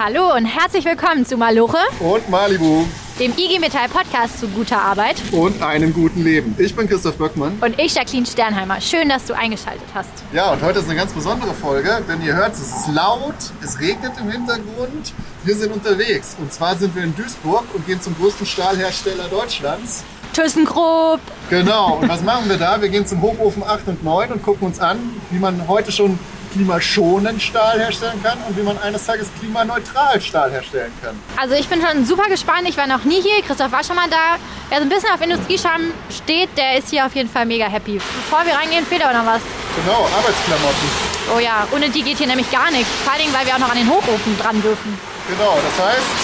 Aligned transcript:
Hallo 0.00 0.32
und 0.32 0.44
herzlich 0.44 0.84
willkommen 0.84 1.26
zu 1.26 1.36
Maloche 1.36 1.78
und 1.98 2.30
Malibu, 2.30 2.84
dem 3.18 3.32
IG 3.36 3.58
Metall 3.58 3.88
Podcast 3.88 4.38
zu 4.38 4.46
guter 4.46 4.80
Arbeit 4.80 5.16
und 5.32 5.60
einem 5.60 5.92
guten 5.92 6.22
Leben. 6.22 6.54
Ich 6.56 6.76
bin 6.76 6.88
Christoph 6.88 7.16
Böckmann. 7.16 7.58
Und 7.60 7.80
ich, 7.80 7.96
Jacqueline 7.96 8.24
Sternheimer. 8.24 8.80
Schön, 8.80 9.08
dass 9.08 9.24
du 9.24 9.34
eingeschaltet 9.34 9.88
hast. 9.94 10.10
Ja, 10.32 10.52
und 10.52 10.62
heute 10.62 10.78
ist 10.78 10.84
eine 10.84 10.94
ganz 10.94 11.12
besondere 11.12 11.52
Folge, 11.52 12.00
denn 12.08 12.22
ihr 12.22 12.36
hört, 12.36 12.52
es 12.52 12.60
ist 12.60 12.88
laut, 12.94 13.34
es 13.60 13.80
regnet 13.80 14.12
im 14.20 14.30
Hintergrund. 14.30 15.12
Wir 15.42 15.56
sind 15.56 15.72
unterwegs. 15.72 16.36
Und 16.38 16.52
zwar 16.52 16.76
sind 16.76 16.94
wir 16.94 17.02
in 17.02 17.16
Duisburg 17.16 17.64
und 17.74 17.84
gehen 17.84 18.00
zum 18.00 18.14
größten 18.14 18.46
Stahlhersteller 18.46 19.24
Deutschlands. 19.24 20.04
ThyssenKrupp. 20.32 21.20
Genau. 21.50 21.96
Und 21.96 22.08
was 22.08 22.22
machen 22.22 22.48
wir 22.48 22.56
da? 22.56 22.80
Wir 22.80 22.88
gehen 22.88 23.04
zum 23.04 23.20
Hochofen 23.20 23.64
8 23.64 23.88
und 23.88 24.04
9 24.04 24.30
und 24.30 24.44
gucken 24.44 24.68
uns 24.68 24.78
an, 24.78 25.00
wie 25.30 25.40
man 25.40 25.66
heute 25.66 25.90
schon 25.90 26.20
klimaschonend 26.52 27.42
Stahl 27.42 27.78
herstellen 27.78 28.22
kann 28.22 28.38
und 28.46 28.56
wie 28.56 28.62
man 28.62 28.78
eines 28.78 29.04
Tages 29.06 29.28
klimaneutral 29.38 30.20
Stahl 30.20 30.50
herstellen 30.50 30.92
kann. 31.02 31.20
Also 31.36 31.54
ich 31.54 31.68
bin 31.68 31.80
schon 31.80 32.04
super 32.04 32.28
gespannt. 32.28 32.68
Ich 32.68 32.76
war 32.76 32.86
noch 32.86 33.04
nie 33.04 33.20
hier. 33.20 33.42
Christoph 33.46 33.72
war 33.72 33.84
schon 33.84 33.96
mal 33.96 34.08
da. 34.08 34.36
Wer 34.68 34.78
so 34.78 34.84
ein 34.84 34.88
bisschen 34.88 35.10
auf 35.10 35.20
Industriescham 35.20 35.92
steht, 36.14 36.50
der 36.56 36.78
ist 36.78 36.90
hier 36.90 37.06
auf 37.06 37.14
jeden 37.14 37.30
Fall 37.30 37.46
mega 37.46 37.66
happy. 37.66 37.94
Bevor 37.94 38.44
wir 38.44 38.54
reingehen, 38.54 38.84
fehlt 38.86 39.04
aber 39.04 39.16
noch 39.16 39.26
was. 39.26 39.42
Genau, 39.76 40.06
Arbeitsklamotten. 40.16 40.88
Oh 41.34 41.38
ja, 41.38 41.66
ohne 41.72 41.88
die 41.90 42.02
geht 42.02 42.18
hier 42.18 42.26
nämlich 42.26 42.50
gar 42.50 42.70
nichts. 42.70 42.88
Vor 43.04 43.12
allem, 43.12 43.32
weil 43.32 43.46
wir 43.46 43.54
auch 43.54 43.58
noch 43.58 43.70
an 43.70 43.78
den 43.78 43.88
Hochofen 43.88 44.38
dran 44.38 44.60
dürfen. 44.62 44.98
Genau, 45.28 45.56
das 45.56 45.86
heißt 45.86 46.16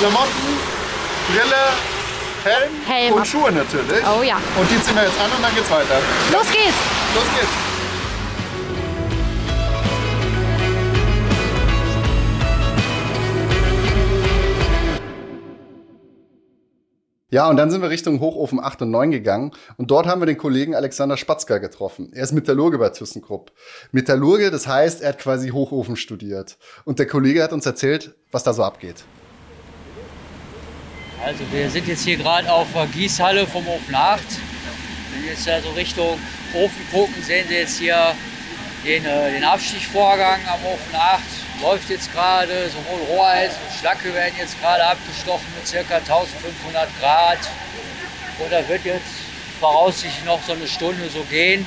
Klamotten, 0.00 0.58
Brille, 1.28 1.64
Helm, 2.44 2.72
Helm 2.86 3.14
und 3.14 3.26
Schuhe 3.26 3.52
natürlich. 3.52 4.04
Oh 4.06 4.22
ja. 4.22 4.36
Und 4.56 4.70
die 4.70 4.80
ziehen 4.82 4.94
wir 4.94 5.04
jetzt 5.04 5.20
an 5.20 5.30
und 5.36 5.42
dann 5.42 5.54
geht's 5.54 5.70
weiter. 5.70 6.00
Los 6.32 6.46
geht's! 6.50 6.78
Los 7.14 7.24
geht's! 7.34 7.65
Ja, 17.36 17.50
und 17.50 17.58
dann 17.58 17.70
sind 17.70 17.82
wir 17.82 17.90
Richtung 17.90 18.20
Hochofen 18.20 18.58
8 18.58 18.80
und 18.80 18.92
9 18.92 19.10
gegangen 19.10 19.50
und 19.76 19.90
dort 19.90 20.06
haben 20.06 20.22
wir 20.22 20.26
den 20.26 20.38
Kollegen 20.38 20.74
Alexander 20.74 21.18
Spatzka 21.18 21.58
getroffen. 21.58 22.10
Er 22.14 22.22
ist 22.22 22.32
Metallurge 22.32 22.78
bei 22.78 22.88
ThyssenKrupp. 22.88 23.52
Metallurge, 23.92 24.50
das 24.50 24.66
heißt, 24.66 25.02
er 25.02 25.10
hat 25.10 25.18
quasi 25.18 25.50
Hochofen 25.50 25.96
studiert. 25.96 26.56
Und 26.86 26.98
der 26.98 27.06
Kollege 27.06 27.42
hat 27.42 27.52
uns 27.52 27.66
erzählt, 27.66 28.14
was 28.32 28.42
da 28.42 28.54
so 28.54 28.62
abgeht. 28.62 29.04
Also 31.22 31.44
wir 31.52 31.68
sind 31.68 31.86
jetzt 31.88 32.04
hier 32.04 32.16
gerade 32.16 32.50
auf 32.50 32.68
der 32.72 32.86
Gießhalle 32.86 33.46
vom 33.46 33.68
Ofen 33.68 33.94
8. 33.94 34.22
Wenn 35.12 35.24
wir 35.24 35.32
jetzt 35.32 35.46
ja 35.46 35.60
so 35.60 35.68
Richtung 35.72 36.18
Ofen 36.54 36.86
gucken, 36.90 37.22
sehen 37.22 37.44
Sie 37.50 37.54
jetzt 37.54 37.78
hier 37.78 38.14
den, 38.82 39.04
äh, 39.04 39.32
den 39.32 39.44
Abstichvorgang 39.44 40.40
am 40.46 40.64
Ofen 40.64 40.94
8 40.94 41.20
läuft 41.62 41.88
jetzt 41.90 42.12
gerade, 42.12 42.68
sowohl 42.68 43.00
Rohreis 43.08 43.52
und 43.52 43.78
Schlacke 43.78 44.12
werden 44.12 44.34
jetzt 44.38 44.60
gerade 44.60 44.84
abgestochen 44.84 45.46
mit 45.56 45.88
ca. 45.88 45.96
1500 45.96 46.88
Grad. 47.00 47.38
Und 48.38 48.52
da 48.52 48.66
wird 48.68 48.84
jetzt 48.84 49.06
voraussichtlich 49.60 50.24
noch 50.24 50.42
so 50.42 50.52
eine 50.52 50.66
Stunde 50.66 51.08
so 51.08 51.22
gehen, 51.22 51.66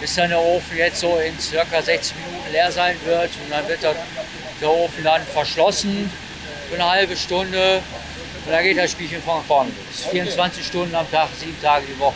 bis 0.00 0.14
dann 0.14 0.30
der 0.30 0.40
Ofen 0.40 0.76
jetzt 0.76 1.00
so 1.00 1.18
in 1.18 1.34
ca. 1.36 1.82
60 1.82 2.14
Minuten 2.16 2.52
leer 2.52 2.70
sein 2.70 2.96
wird. 3.04 3.30
Und 3.42 3.50
dann 3.50 3.66
wird 3.68 3.82
der, 3.82 3.94
der 4.60 4.70
Ofen 4.70 5.04
dann 5.04 5.22
verschlossen 5.22 6.10
für 6.68 6.74
eine 6.74 6.90
halbe 6.90 7.16
Stunde. 7.16 7.82
Und 8.46 8.52
dann 8.52 8.62
geht 8.62 8.78
das 8.78 8.90
Spielchen 8.90 9.22
von 9.22 9.42
vorne 9.44 9.70
los. 9.70 10.06
24 10.10 10.66
Stunden 10.66 10.94
am 10.94 11.10
Tag, 11.10 11.28
sieben 11.38 11.60
Tage 11.60 11.86
die 11.86 11.98
Woche. 11.98 12.14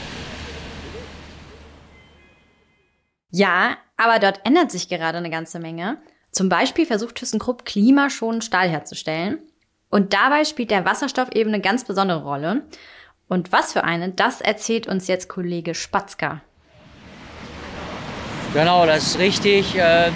Ja, 3.30 3.78
aber 3.96 4.18
dort 4.18 4.40
ändert 4.46 4.70
sich 4.70 4.88
gerade 4.88 5.18
eine 5.18 5.30
ganze 5.30 5.58
Menge. 5.58 5.98
Zum 6.34 6.48
Beispiel 6.48 6.84
versucht 6.84 7.14
ThyssenKrupp 7.14 7.64
klimaschonend 7.64 8.42
Stahl 8.42 8.68
herzustellen. 8.68 9.38
Und 9.88 10.12
dabei 10.12 10.44
spielt 10.44 10.72
der 10.72 10.84
Wasserstoff 10.84 11.28
eben 11.32 11.50
eine 11.50 11.60
ganz 11.60 11.84
besondere 11.84 12.24
Rolle. 12.24 12.64
Und 13.28 13.52
was 13.52 13.72
für 13.72 13.84
eine, 13.84 14.10
das 14.10 14.40
erzählt 14.40 14.88
uns 14.88 15.06
jetzt 15.06 15.28
Kollege 15.28 15.76
Spatzka. 15.76 16.40
Genau, 18.52 18.84
das 18.84 19.06
ist 19.06 19.18
richtig. 19.20 19.76
Äh, 19.76 20.10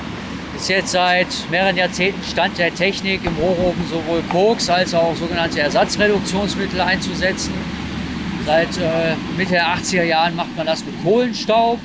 ist 0.56 0.68
jetzt 0.68 0.90
seit 0.90 1.28
mehreren 1.52 1.76
Jahrzehnten 1.76 2.20
Stand 2.24 2.58
der 2.58 2.74
Technik 2.74 3.24
im 3.24 3.36
Rohrofen 3.36 3.86
sowohl 3.88 4.22
Koks 4.22 4.68
als 4.68 4.94
auch 4.94 5.14
sogenannte 5.14 5.60
Ersatzreduktionsmittel 5.60 6.80
einzusetzen. 6.80 7.54
Seit 8.44 8.76
äh, 8.78 9.14
Mitte 9.36 9.52
der 9.52 9.68
80er 9.68 10.02
Jahren 10.02 10.34
macht 10.34 10.56
man 10.56 10.66
das 10.66 10.84
mit 10.84 11.00
Kohlenstaub. 11.04 11.78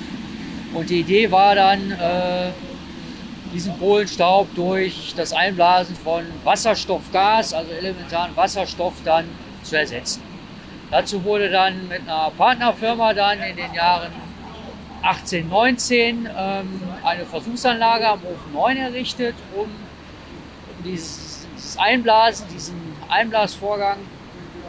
Und 0.73 0.89
die 0.89 1.01
Idee 1.01 1.29
war 1.29 1.53
dann, 1.53 1.91
äh, 1.91 2.49
diesen 3.53 3.77
Kohlenstaub 3.79 4.53
durch 4.55 5.13
das 5.15 5.31
Einblasen 5.31 5.95
von 5.95 6.25
Wasserstoffgas, 6.43 7.53
also 7.53 7.71
elementaren 7.71 8.35
Wasserstoff, 8.35 8.93
dann 9.05 9.25
zu 9.61 9.77
ersetzen. 9.77 10.23
Dazu 10.91 11.23
wurde 11.23 11.49
dann 11.49 11.87
mit 11.87 12.01
einer 12.01 12.31
Partnerfirma 12.37 13.13
dann 13.13 13.39
in 13.41 13.55
den 13.55 13.73
Jahren 13.73 14.11
18, 15.03 15.49
19 15.49 16.29
ähm, 16.35 16.81
eine 17.03 17.25
Versuchsanlage 17.25 18.07
am 18.07 18.19
Ofen 18.19 18.53
9 18.53 18.77
errichtet, 18.77 19.35
um, 19.55 19.67
dieses, 20.83 21.47
dieses 21.55 21.77
Einblasen, 21.77 22.47
diesen 22.53 22.79
Einblasvorgang 23.09 23.97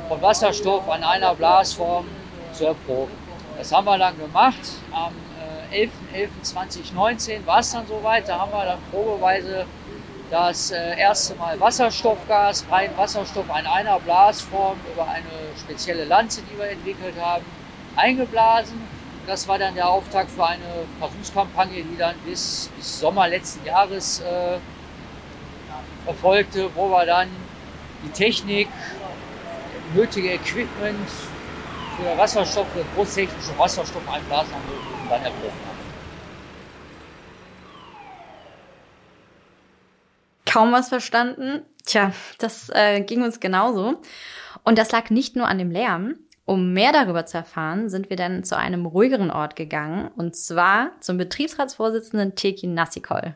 von 0.08 0.20
Wasserstoff 0.20 0.88
an 0.88 1.02
einer 1.02 1.34
Blasform 1.34 2.06
zu 2.52 2.66
erproben. 2.66 3.12
Das 3.56 3.72
haben 3.72 3.86
wir 3.86 3.98
dann 3.98 4.18
gemacht. 4.18 4.60
Am 4.92 5.12
11.11.2019 5.74 7.44
war 7.46 7.60
es 7.60 7.72
dann 7.72 7.86
soweit. 7.86 8.28
Da 8.28 8.38
haben 8.38 8.52
wir 8.52 8.64
dann 8.64 8.78
probeweise 8.90 9.66
das 10.30 10.70
äh, 10.70 10.98
erste 10.98 11.34
Mal 11.34 11.58
Wasserstoffgas, 11.60 12.64
rein 12.70 12.90
Wasserstoff 12.96 13.46
in 13.48 13.66
einer 13.66 14.00
Blasform 14.00 14.78
über 14.92 15.06
eine 15.06 15.56
spezielle 15.58 16.04
Lanze, 16.04 16.42
die 16.42 16.58
wir 16.58 16.68
entwickelt 16.68 17.14
haben, 17.20 17.44
eingeblasen. 17.96 18.80
Das 19.26 19.48
war 19.48 19.58
dann 19.58 19.74
der 19.74 19.88
Auftakt 19.88 20.30
für 20.30 20.46
eine 20.46 20.86
Versuchskampagne, 20.98 21.82
die 21.82 21.96
dann 21.96 22.14
bis, 22.26 22.70
bis 22.76 23.00
Sommer 23.00 23.28
letzten 23.28 23.64
Jahres 23.64 24.20
äh, 24.20 24.58
erfolgte, 26.06 26.68
wo 26.74 26.88
wir 26.90 27.06
dann 27.06 27.28
die 28.04 28.10
Technik, 28.10 28.68
nötige 29.94 30.32
Equipment 30.32 31.08
für 31.96 32.18
Wasserstoff, 32.18 32.66
für 32.72 32.84
großtechnische 32.94 33.58
Wasserstoffeinblasanlagen 33.58 34.64
dann 35.08 35.22
erprobt 35.22 35.52
haben. 35.66 35.74
Kaum 40.46 40.72
was 40.72 40.88
verstanden. 40.88 41.62
Tja, 41.84 42.12
das 42.38 42.70
äh, 42.70 43.00
ging 43.02 43.22
uns 43.22 43.40
genauso. 43.40 44.00
Und 44.62 44.78
das 44.78 44.92
lag 44.92 45.10
nicht 45.10 45.36
nur 45.36 45.48
an 45.48 45.58
dem 45.58 45.70
Lärm. 45.70 46.16
Um 46.46 46.74
mehr 46.74 46.92
darüber 46.92 47.24
zu 47.24 47.38
erfahren, 47.38 47.88
sind 47.88 48.10
wir 48.10 48.16
dann 48.18 48.44
zu 48.44 48.56
einem 48.56 48.84
ruhigeren 48.84 49.30
Ort 49.30 49.56
gegangen, 49.56 50.10
und 50.14 50.36
zwar 50.36 50.90
zum 51.00 51.16
Betriebsratsvorsitzenden 51.16 52.34
Tekin 52.34 52.74
Nassikol. 52.74 53.34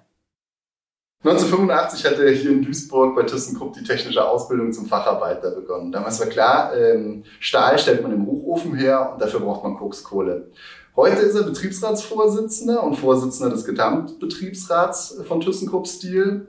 1985 1.24 2.04
hat 2.04 2.18
er 2.20 2.30
hier 2.30 2.52
in 2.52 2.62
Duisburg 2.62 3.16
bei 3.16 3.24
ThyssenKrupp 3.24 3.72
die 3.72 3.82
technische 3.82 4.24
Ausbildung 4.24 4.72
zum 4.72 4.86
Facharbeiter 4.86 5.50
begonnen. 5.50 5.90
Damals 5.90 6.20
war 6.20 6.28
klar, 6.28 6.76
ähm, 6.76 7.24
Stahl 7.40 7.76
stellt 7.78 8.02
man 8.02 8.12
im 8.12 8.24
Hochofen 8.48 8.74
her 8.74 9.10
und 9.12 9.20
dafür 9.20 9.40
braucht 9.40 9.62
man 9.62 9.76
Kokskohle. 9.76 10.50
Heute 10.96 11.20
ist 11.20 11.36
er 11.36 11.44
Betriebsratsvorsitzender 11.44 12.82
und 12.82 12.96
Vorsitzender 12.96 13.54
des 13.54 13.64
Gesamtbetriebsrats 13.64 15.20
von 15.28 15.40
ThyssenKrupp 15.40 15.86
Steel. 15.86 16.48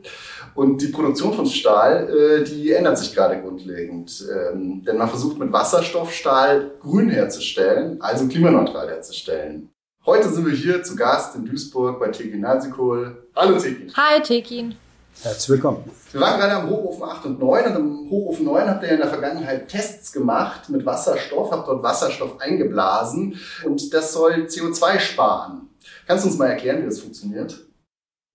Und 0.55 0.81
die 0.81 0.87
Produktion 0.87 1.33
von 1.33 1.45
Stahl, 1.45 2.09
äh, 2.09 2.43
die 2.43 2.71
ändert 2.71 2.97
sich 2.97 3.13
gerade 3.13 3.39
grundlegend. 3.41 4.27
Ähm, 4.27 4.83
denn 4.83 4.97
man 4.97 5.07
versucht 5.07 5.37
mit 5.37 5.53
Wasserstoff 5.53 6.11
Stahl 6.11 6.71
grün 6.79 7.09
herzustellen, 7.09 8.01
also 8.01 8.27
klimaneutral 8.27 8.89
herzustellen. 8.89 9.69
Heute 10.03 10.29
sind 10.29 10.47
wir 10.47 10.53
hier 10.53 10.81
zu 10.81 10.95
Gast 10.95 11.35
in 11.35 11.45
Duisburg 11.45 11.99
bei 11.99 12.07
Tekin 12.07 12.39
Nasikol. 12.39 13.29
Hallo 13.35 13.59
Tekin. 13.59 13.93
Hi 13.95 14.19
Tekin. 14.19 14.73
Herzlich 15.21 15.49
willkommen. 15.49 15.83
Wir 16.13 16.21
waren 16.21 16.39
gerade 16.39 16.53
am 16.53 16.69
Hochofen 16.69 17.03
8 17.03 17.25
und 17.25 17.39
9 17.39 17.65
und 17.65 17.75
im 17.75 18.09
Hochofen 18.09 18.45
9 18.45 18.69
habt 18.69 18.83
ihr 18.83 18.91
in 18.91 18.99
der 18.99 19.09
Vergangenheit 19.09 19.67
Tests 19.67 20.13
gemacht 20.13 20.69
mit 20.69 20.85
Wasserstoff, 20.85 21.51
habt 21.51 21.67
dort 21.67 21.83
Wasserstoff 21.83 22.39
eingeblasen 22.39 23.35
und 23.65 23.93
das 23.93 24.13
soll 24.13 24.45
CO2 24.47 24.99
sparen. 24.99 25.67
Kannst 26.07 26.23
du 26.23 26.29
uns 26.29 26.37
mal 26.37 26.47
erklären, 26.47 26.81
wie 26.81 26.85
das 26.85 27.01
funktioniert? 27.01 27.67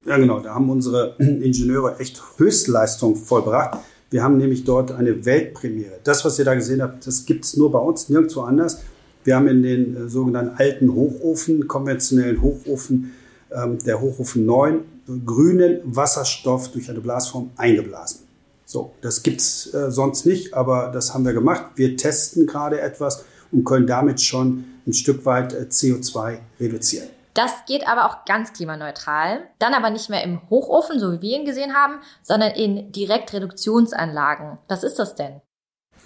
Ja, 0.04 0.18
genau. 0.18 0.40
Da 0.40 0.54
haben 0.54 0.68
unsere 0.68 1.16
Ingenieure 1.18 1.98
echt 2.00 2.22
Höchstleistung 2.36 3.16
vollbracht. 3.16 3.78
Wir 4.10 4.22
haben 4.22 4.36
nämlich 4.36 4.64
dort 4.64 4.92
eine 4.92 5.24
Weltpremiere. 5.24 6.00
Das, 6.04 6.22
was 6.26 6.38
ihr 6.38 6.44
da 6.44 6.54
gesehen 6.54 6.82
habt, 6.82 7.06
das 7.06 7.24
gibt 7.24 7.46
es 7.46 7.56
nur 7.56 7.72
bei 7.72 7.78
uns, 7.78 8.10
nirgendwo 8.10 8.42
anders. 8.42 8.82
Wir 9.24 9.36
haben 9.36 9.48
in 9.48 9.62
den 9.62 9.96
äh, 9.96 10.08
sogenannten 10.10 10.56
alten 10.58 10.94
Hochofen, 10.94 11.66
konventionellen 11.66 12.42
Hochofen, 12.42 13.14
ähm, 13.50 13.78
der 13.82 14.02
Hochofen 14.02 14.44
9, 14.44 14.80
grünen 15.06 15.80
Wasserstoff 15.84 16.72
durch 16.72 16.88
eine 16.90 17.00
Blasform 17.00 17.50
eingeblasen. 17.56 18.20
So, 18.64 18.92
das 19.02 19.22
gibt's 19.22 19.72
äh, 19.74 19.90
sonst 19.90 20.24
nicht, 20.26 20.54
aber 20.54 20.90
das 20.92 21.12
haben 21.12 21.24
wir 21.24 21.32
gemacht. 21.32 21.66
Wir 21.76 21.96
testen 21.96 22.46
gerade 22.46 22.80
etwas 22.80 23.24
und 23.52 23.64
können 23.64 23.86
damit 23.86 24.20
schon 24.20 24.64
ein 24.86 24.92
Stück 24.92 25.24
weit 25.26 25.52
äh, 25.52 25.66
CO2 25.70 26.38
reduzieren. 26.58 27.08
Das 27.34 27.50
geht 27.66 27.86
aber 27.86 28.06
auch 28.06 28.24
ganz 28.24 28.52
klimaneutral. 28.52 29.48
Dann 29.58 29.74
aber 29.74 29.90
nicht 29.90 30.08
mehr 30.08 30.22
im 30.22 30.40
Hochofen, 30.50 31.00
so 31.00 31.12
wie 31.12 31.20
wir 31.20 31.38
ihn 31.38 31.44
gesehen 31.44 31.74
haben, 31.74 32.00
sondern 32.22 32.52
in 32.52 32.92
Direktreduktionsanlagen. 32.92 34.58
Was 34.68 34.84
ist 34.84 34.98
das 35.00 35.16
denn? 35.16 35.40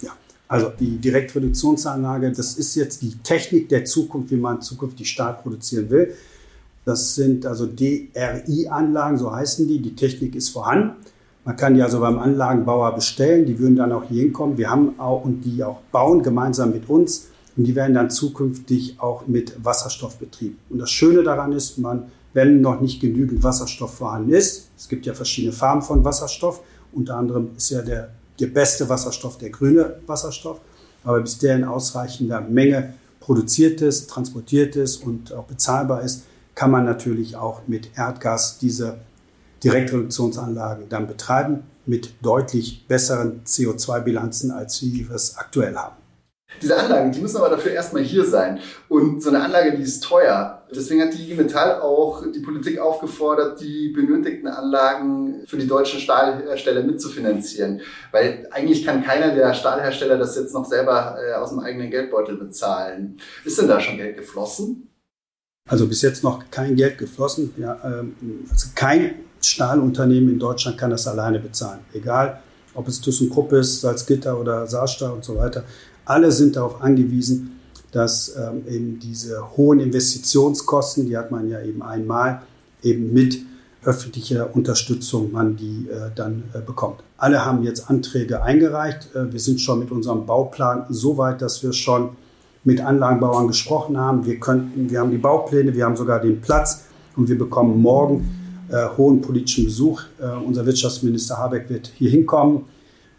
Ja, 0.01 0.11
also 0.47 0.69
die 0.69 0.97
Direktreduktionsanlage, 0.97 2.31
das 2.31 2.55
ist 2.55 2.73
jetzt 2.75 3.03
die 3.03 3.15
Technik 3.19 3.69
der 3.69 3.85
Zukunft, 3.85 4.31
wie 4.31 4.37
man 4.37 4.61
zukünftig 4.61 5.09
Stahl 5.09 5.35
produzieren 5.35 5.89
will. 5.91 6.15
Das 6.89 7.13
sind 7.13 7.45
also 7.45 7.67
DRI-Anlagen, 7.67 9.19
so 9.19 9.31
heißen 9.31 9.67
die. 9.67 9.77
Die 9.77 9.95
Technik 9.95 10.33
ist 10.33 10.49
vorhanden. 10.49 10.95
Man 11.45 11.55
kann 11.55 11.75
die 11.75 11.83
also 11.83 11.99
beim 11.99 12.17
Anlagenbauer 12.17 12.95
bestellen. 12.95 13.45
Die 13.45 13.59
würden 13.59 13.75
dann 13.75 13.91
auch 13.91 14.05
hier 14.05 14.23
hinkommen. 14.23 14.57
Wir 14.57 14.71
haben 14.71 14.99
auch 14.99 15.23
und 15.23 15.41
die 15.41 15.63
auch 15.63 15.81
bauen 15.91 16.23
gemeinsam 16.23 16.71
mit 16.71 16.89
uns 16.89 17.27
und 17.55 17.65
die 17.65 17.75
werden 17.75 17.93
dann 17.93 18.09
zukünftig 18.09 18.95
auch 18.99 19.27
mit 19.27 19.63
Wasserstoff 19.63 20.17
betrieben. 20.17 20.57
Und 20.71 20.79
das 20.79 20.89
Schöne 20.89 21.21
daran 21.21 21.51
ist, 21.51 21.77
man, 21.77 22.05
wenn 22.33 22.59
noch 22.59 22.81
nicht 22.81 22.99
genügend 22.99 23.43
Wasserstoff 23.43 23.93
vorhanden 23.93 24.31
ist, 24.31 24.69
es 24.75 24.89
gibt 24.89 25.05
ja 25.05 25.13
verschiedene 25.13 25.53
Farben 25.53 25.83
von 25.83 26.03
Wasserstoff, 26.03 26.63
unter 26.91 27.17
anderem 27.17 27.49
ist 27.55 27.69
ja 27.69 27.83
der, 27.83 28.09
der 28.39 28.47
beste 28.47 28.89
Wasserstoff 28.89 29.37
der 29.37 29.51
grüne 29.51 29.97
Wasserstoff, 30.07 30.59
aber 31.03 31.21
bis 31.21 31.37
der 31.37 31.55
in 31.55 31.65
ausreichender 31.65 32.41
Menge 32.41 32.95
produziert 33.19 33.79
ist, 33.81 34.09
transportiert 34.09 34.75
ist 34.75 35.05
und 35.05 35.31
auch 35.33 35.45
bezahlbar 35.45 36.01
ist, 36.01 36.23
kann 36.59 36.71
man 36.71 36.83
natürlich 36.83 37.37
auch 37.37 37.61
mit 37.67 37.97
Erdgas 37.97 38.57
diese 38.57 38.97
Direktreduktionsanlagen 39.63 40.89
dann 40.89 41.07
betreiben 41.07 41.63
mit 41.85 42.15
deutlich 42.21 42.85
besseren 42.85 43.45
CO2-Bilanzen, 43.45 44.51
als 44.51 44.81
wir 44.81 45.09
es 45.11 45.37
aktuell 45.37 45.77
haben. 45.77 45.95
Diese 46.61 46.77
Anlagen, 46.77 47.13
die 47.13 47.21
müssen 47.21 47.37
aber 47.37 47.47
dafür 47.47 47.71
erstmal 47.71 48.03
hier 48.03 48.25
sein. 48.25 48.59
Und 48.89 49.23
so 49.23 49.29
eine 49.29 49.41
Anlage, 49.41 49.77
die 49.77 49.83
ist 49.83 50.03
teuer. 50.03 50.65
Deswegen 50.75 51.01
hat 51.01 51.13
die 51.13 51.31
IG 51.31 51.35
Metall 51.35 51.79
auch 51.79 52.25
die 52.29 52.41
Politik 52.41 52.77
aufgefordert, 52.79 53.61
die 53.61 53.93
benötigten 53.95 54.49
Anlagen 54.49 55.45
für 55.47 55.55
die 55.55 55.67
deutschen 55.67 56.01
Stahlhersteller 56.01 56.83
mitzufinanzieren. 56.83 57.79
Weil 58.11 58.49
eigentlich 58.51 58.85
kann 58.85 59.05
keiner 59.05 59.33
der 59.33 59.53
Stahlhersteller 59.53 60.17
das 60.17 60.35
jetzt 60.35 60.53
noch 60.53 60.65
selber 60.65 61.17
äh, 61.25 61.35
aus 61.35 61.51
dem 61.51 61.59
eigenen 61.59 61.89
Geldbeutel 61.89 62.35
bezahlen. 62.35 63.17
Ist 63.45 63.57
denn 63.59 63.69
da 63.69 63.79
schon 63.79 63.95
Geld 63.95 64.17
geflossen? 64.17 64.88
Also 65.69 65.87
bis 65.87 66.01
jetzt 66.01 66.23
noch 66.23 66.43
kein 66.49 66.75
Geld 66.75 66.97
geflossen. 66.97 67.53
Ja, 67.57 67.79
ähm, 67.85 68.15
also 68.49 68.69
kein 68.75 69.11
Stahlunternehmen 69.39 70.31
in 70.31 70.39
Deutschland 70.39 70.77
kann 70.77 70.89
das 70.89 71.07
alleine 71.07 71.39
bezahlen. 71.39 71.79
Egal, 71.93 72.41
ob 72.73 72.87
es 72.87 72.99
ThyssenKrupp 72.99 73.53
ist, 73.53 73.81
Salzgitter 73.81 74.39
oder 74.39 74.67
Saarstahl 74.67 75.11
und 75.11 75.23
so 75.23 75.37
weiter. 75.37 75.63
Alle 76.05 76.31
sind 76.31 76.55
darauf 76.55 76.81
angewiesen, 76.81 77.59
dass 77.91 78.35
ähm, 78.35 78.63
eben 78.67 78.99
diese 78.99 79.55
hohen 79.55 79.79
Investitionskosten, 79.79 81.05
die 81.05 81.15
hat 81.15 81.31
man 81.31 81.47
ja 81.47 81.61
eben 81.61 81.81
einmal, 81.83 82.41
eben 82.81 83.13
mit 83.13 83.39
öffentlicher 83.83 84.55
Unterstützung 84.55 85.31
man 85.31 85.55
die 85.55 85.87
äh, 85.89 86.09
dann 86.15 86.43
äh, 86.53 86.59
bekommt. 86.59 87.01
Alle 87.17 87.45
haben 87.45 87.63
jetzt 87.63 87.89
Anträge 87.89 88.41
eingereicht. 88.43 89.15
Äh, 89.15 89.31
wir 89.31 89.39
sind 89.39 89.61
schon 89.61 89.79
mit 89.79 89.91
unserem 89.91 90.25
Bauplan 90.25 90.85
so 90.89 91.17
weit, 91.17 91.41
dass 91.41 91.63
wir 91.63 91.73
schon 91.73 92.09
mit 92.63 92.81
Anlagenbauern 92.81 93.47
gesprochen 93.47 93.97
haben. 93.97 94.25
Wir 94.25 94.39
könnten, 94.39 94.89
wir 94.89 94.99
haben 94.99 95.11
die 95.11 95.17
Baupläne, 95.17 95.73
wir 95.73 95.85
haben 95.85 95.95
sogar 95.95 96.19
den 96.19 96.41
Platz 96.41 96.85
und 97.15 97.29
wir 97.29 97.37
bekommen 97.37 97.81
morgen 97.81 98.65
äh, 98.69 98.87
hohen 98.97 99.21
politischen 99.21 99.65
Besuch. 99.65 100.01
Äh, 100.19 100.25
unser 100.45 100.65
Wirtschaftsminister 100.65 101.37
Habeck 101.37 101.69
wird 101.69 101.91
hier 101.95 102.09
hinkommen 102.09 102.65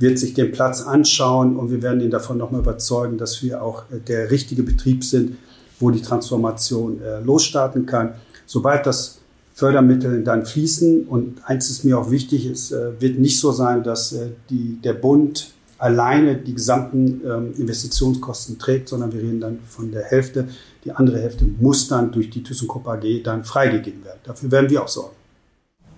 wird 0.01 0.19
sich 0.19 0.33
den 0.33 0.51
Platz 0.51 0.83
anschauen 0.83 1.57
und 1.57 1.71
wir 1.71 1.83
werden 1.83 2.01
ihn 2.01 2.11
davon 2.11 2.39
nochmal 2.39 2.63
überzeugen, 2.63 3.19
dass 3.19 3.43
wir 3.43 3.63
auch 3.63 3.85
äh, 3.91 3.99
der 4.01 4.31
richtige 4.31 4.63
Betrieb 4.63 5.05
sind, 5.05 5.37
wo 5.79 5.91
die 5.91 6.01
Transformation 6.01 7.01
äh, 7.03 7.21
losstarten 7.21 7.87
kann. 7.87 8.15
Sobald 8.47 8.87
das 8.87 9.19
Fördermittel 9.53 10.25
dann 10.25 10.47
fließen 10.47 11.05
und 11.05 11.43
eins 11.45 11.69
ist 11.69 11.85
mir 11.85 11.99
auch 11.99 12.11
wichtig, 12.11 12.47
es 12.47 12.73
äh, 12.73 12.93
wird 12.99 13.19
nicht 13.19 13.39
so 13.39 13.53
sein, 13.53 13.83
dass 13.83 14.17
die, 14.49 14.79
der 14.83 14.95
Bund 14.95 15.53
alleine 15.81 16.37
die 16.37 16.55
gesamten 16.55 17.23
ähm, 17.25 17.55
Investitionskosten 17.59 18.59
trägt, 18.59 18.88
sondern 18.88 19.12
wir 19.12 19.21
reden 19.21 19.41
dann 19.41 19.59
von 19.67 19.91
der 19.91 20.05
Hälfte. 20.05 20.49
Die 20.85 20.93
andere 20.93 21.19
Hälfte 21.21 21.44
muss 21.59 21.88
dann 21.88 22.12
durch 22.12 22.31
die 22.31 22.43
ThyssenKrupp 22.43 22.87
AG 22.87 23.23
dann 23.25 23.44
freigegeben 23.44 24.05
werden. 24.05 24.21
Dafür 24.25 24.50
werden 24.50 24.71
wir 24.71 24.82
auch 24.82 24.88
sorgen. 24.88 25.17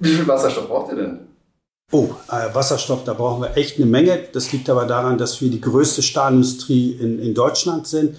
Wie 0.01 0.09
viel 0.09 0.27
Wasserstoff 0.27 0.69
braucht 0.69 0.93
ihr 0.93 0.97
denn? 0.97 1.19
Oh, 1.91 2.09
äh, 2.31 2.55
Wasserstoff, 2.55 3.05
da 3.05 3.13
brauchen 3.13 3.43
wir 3.43 3.57
echt 3.57 3.77
eine 3.77 3.87
Menge. 3.87 4.19
Das 4.33 4.53
liegt 4.53 4.71
aber 4.71 4.87
daran, 4.87 5.19
dass 5.19 5.41
wir 5.41 5.51
die 5.51 5.61
größte 5.61 6.01
Stahlindustrie 6.03 6.93
in, 6.93 7.19
in 7.19 7.35
Deutschland 7.35 7.87
sind. 7.87 8.17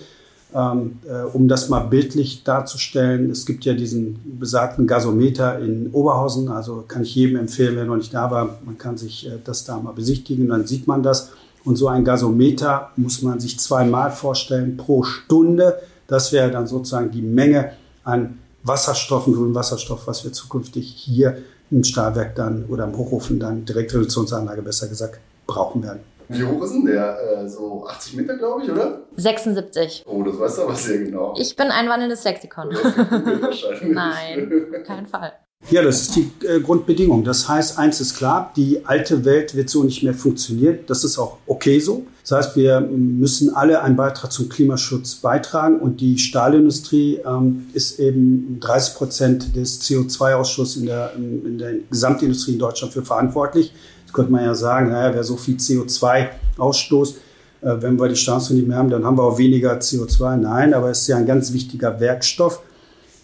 Ähm, 0.54 1.00
äh, 1.10 1.24
um 1.34 1.48
das 1.48 1.70
mal 1.70 1.80
bildlich 1.80 2.44
darzustellen, 2.44 3.32
es 3.32 3.46
gibt 3.46 3.66
ja 3.66 3.74
diesen 3.74 4.38
besagten 4.38 4.86
Gasometer 4.86 5.58
in 5.60 5.90
Oberhausen. 5.92 6.50
Also 6.50 6.84
kann 6.88 7.02
ich 7.02 7.16
jedem 7.16 7.38
empfehlen, 7.38 7.76
wer 7.76 7.86
noch 7.86 7.96
nicht 7.96 8.14
da 8.14 8.30
war, 8.30 8.60
man 8.64 8.78
kann 8.78 8.98
sich 8.98 9.26
äh, 9.26 9.40
das 9.44 9.66
da 9.66 9.78
mal 9.78 9.94
besichtigen, 9.94 10.50
dann 10.50 10.68
sieht 10.68 10.88
man 10.88 11.02
das. 11.02 11.32
Und 11.66 11.78
so 11.78 11.88
ein 11.88 12.04
Gasometer 12.04 12.92
muss 12.96 13.22
man 13.22 13.40
sich 13.40 13.60
zweimal 13.60 14.12
vorstellen 14.12 14.78
pro 14.78 15.04
Stunde. 15.04 15.80
Das 16.08 16.32
wäre 16.34 16.52
dann 16.52 16.68
sozusagen 16.68 17.12
die 17.12 17.22
Menge 17.22 17.74
an 18.04 18.40
Wasserstoff, 18.64 19.26
grünen 19.26 19.56
Wasserstoff, 19.56 20.08
was 20.08 20.24
wir 20.24 20.34
zukünftig 20.34 20.88
hier 20.88 21.38
im 21.72 21.84
Stahlwerk 21.84 22.36
dann 22.36 22.66
oder 22.66 22.84
im 22.86 22.98
Hochofen 22.98 23.40
dann 23.40 23.66
Direktreduktionsanlage 23.66 24.62
besser 24.62 24.88
gesagt 24.88 25.20
brauchen 25.48 25.84
werden. 25.84 26.02
Wie 26.30 26.44
hoch 26.44 26.64
ist 26.64 26.74
denn 26.74 26.86
der? 26.86 27.44
Äh, 27.44 27.50
so 27.50 27.86
80 27.86 28.16
Meter, 28.16 28.38
glaube 28.38 28.64
ich, 28.64 28.72
oder? 28.72 29.02
76. 29.18 30.04
Oh, 30.08 30.24
das 30.24 30.40
weißt 30.40 30.58
du 30.58 30.62
aber 30.64 30.76
sehr 30.76 31.00
genau. 31.00 31.34
Ich 31.38 31.56
bin 31.56 31.68
ein 31.68 31.90
wandelndes 31.90 32.24
Lexikon. 32.24 32.70
Nein, 33.84 34.52
kein 34.86 35.08
Fall. 35.08 35.34
Ja, 35.70 35.82
das 35.82 36.02
ist 36.02 36.16
die 36.16 36.32
äh, 36.46 36.60
Grundbedingung. 36.60 37.24
Das 37.24 37.48
heißt, 37.48 37.80
eins 37.80 38.02
ist 38.02 38.16
klar, 38.16 38.52
die 38.56 38.86
alte 38.86 39.24
Welt 39.24 39.56
wird 39.56 39.70
so 39.70 39.84
nicht 39.84 40.04
mehr 40.04 40.14
funktionieren. 40.14 40.80
Das 40.88 41.04
ist 41.04 41.18
auch 41.18 41.38
okay 41.48 41.80
so. 41.80 42.06
Das 42.22 42.32
heißt, 42.32 42.56
wir 42.56 42.82
müssen 42.82 43.54
alle 43.54 43.82
einen 43.82 43.96
Beitrag 43.96 44.32
zum 44.32 44.50
Klimaschutz 44.50 45.16
beitragen 45.16 45.80
und 45.80 46.00
die 46.00 46.18
Stahlindustrie 46.18 47.20
ähm, 47.26 47.68
ist 47.74 48.00
eben 48.00 48.60
30 48.62 48.96
Prozent 48.96 49.56
des 49.56 49.82
CO2-Ausschusses 49.82 50.78
in 50.78 50.86
der, 50.86 51.14
in 51.16 51.58
der 51.58 51.74
Gesamtindustrie 51.90 52.54
in 52.54 52.60
Deutschland 52.60 52.94
für 52.94 53.04
verantwortlich. 53.04 53.74
Jetzt 54.02 54.14
könnte 54.14 54.32
man 54.32 54.44
ja 54.44 54.56
sagen, 54.56 54.90
naja, 54.90 55.14
wer 55.14 55.24
so 55.24 55.36
viel 55.36 55.56
CO2-Ausstoß, 55.56 57.16
äh, 57.62 57.82
wenn 57.82 58.00
wir 58.00 58.08
die 58.08 58.16
Stahlindustrie 58.16 58.56
nicht 58.56 58.68
mehr 58.68 58.78
haben, 58.78 58.90
dann 58.90 59.06
haben 59.06 59.18
wir 59.18 59.24
auch 59.24 59.38
weniger 59.38 59.74
CO2. 59.80 60.38
Nein, 60.38 60.74
aber 60.74 60.92
es 60.92 61.02
ist 61.02 61.08
ja 61.08 61.18
ein 61.18 61.26
ganz 61.26 61.52
wichtiger 61.52 62.00
Werkstoff. 62.00 62.62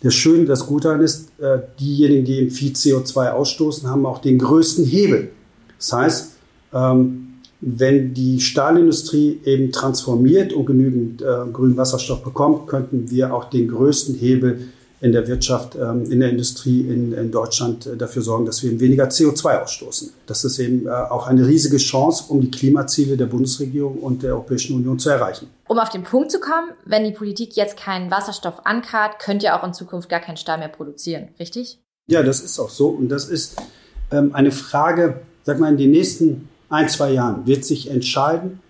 Das 0.02 0.14
Schöne, 0.14 0.46
das 0.46 0.66
Gute 0.66 0.88
daran 0.88 1.02
ist, 1.02 1.30
äh, 1.40 1.60
diejenigen, 1.80 2.24
die 2.26 2.36
eben 2.36 2.52
viel 2.52 2.72
CO2 2.72 3.32
ausstoßen, 3.32 3.90
haben 3.90 4.06
auch 4.06 4.20
den 4.20 4.40
größten 4.40 4.86
Hebel. 4.86 5.30
Das 5.78 5.94
heißt, 5.94 6.32
ähm, 6.74 7.26
wenn 7.62 8.14
die 8.14 8.40
Stahlindustrie 8.40 9.42
eben 9.44 9.72
transformiert 9.72 10.54
und 10.54 10.66
genügend 10.66 11.22
äh, 11.22 11.26
grünen 11.52 11.76
Wasserstoff 11.76 12.24
bekommt, 12.24 12.68
könnten 12.68 13.12
wir 13.12 13.34
auch 13.34 13.50
den 13.50 13.68
größten 13.68 14.16
Hebel 14.16 14.70
in 15.02 15.12
der 15.12 15.28
Wirtschaft, 15.28 15.76
ähm, 15.76 16.10
in 16.10 16.22
der 16.22 16.30
Industrie 16.30 16.82
in, 16.82 17.32
Deutschland 17.32 17.86
äh, 17.86 17.98
dafür 17.98 18.22
sorgen, 18.22 18.46
dass 18.46 18.64
wir 18.64 18.80
weniger 18.80 19.10
CO2 19.10 19.64
ausstoßen. 19.64 20.12
Das 20.26 20.46
ist 20.46 20.60
eben 20.60 20.88
auch 20.88 21.28
eine 21.28 21.46
riesige 21.46 21.78
Chance, 21.78 22.26
um 22.30 22.40
die 22.40 22.52
Klimaziele 22.52 23.18
der 23.18 23.26
Bundesregierung 23.26 23.98
und 23.98 24.24
der 24.24 24.32
Europäischen 24.32 24.78
Union 24.78 24.98
zu 24.98 25.10
erreichen. 25.10 25.48
Um 25.70 25.78
auf 25.78 25.90
den 25.90 26.02
Punkt 26.02 26.32
zu 26.32 26.40
kommen, 26.40 26.72
wenn 26.84 27.04
die 27.04 27.12
Politik 27.12 27.56
jetzt 27.56 27.78
keinen 27.78 28.10
Wasserstoff 28.10 28.66
ankarrt, 28.66 29.20
könnt 29.20 29.44
ihr 29.44 29.56
auch 29.56 29.64
in 29.64 29.72
Zukunft 29.72 30.10
gar 30.10 30.20
keinen 30.20 30.36
Stahl 30.36 30.58
mehr 30.58 30.68
produzieren, 30.68 31.28
richtig? 31.40 31.78
Ja, 32.08 32.24
das 32.24 32.42
ist 32.42 32.60
auch 32.60 32.72
so. 32.72 32.88
Und 32.88 33.10
das 33.10 33.30
ist 33.30 33.62
ähm, 34.10 34.34
eine 34.34 34.52
Frage, 34.52 35.22
sag 35.44 35.60
mal, 35.60 35.70
in 35.70 35.78
den 35.78 35.92
nächsten 35.92 36.50
ein, 36.70 36.90
zwei 36.90 37.12
Jahren 37.12 37.46
wird 37.46 37.66
sich 37.66 37.92
entscheiden, 37.92 38.62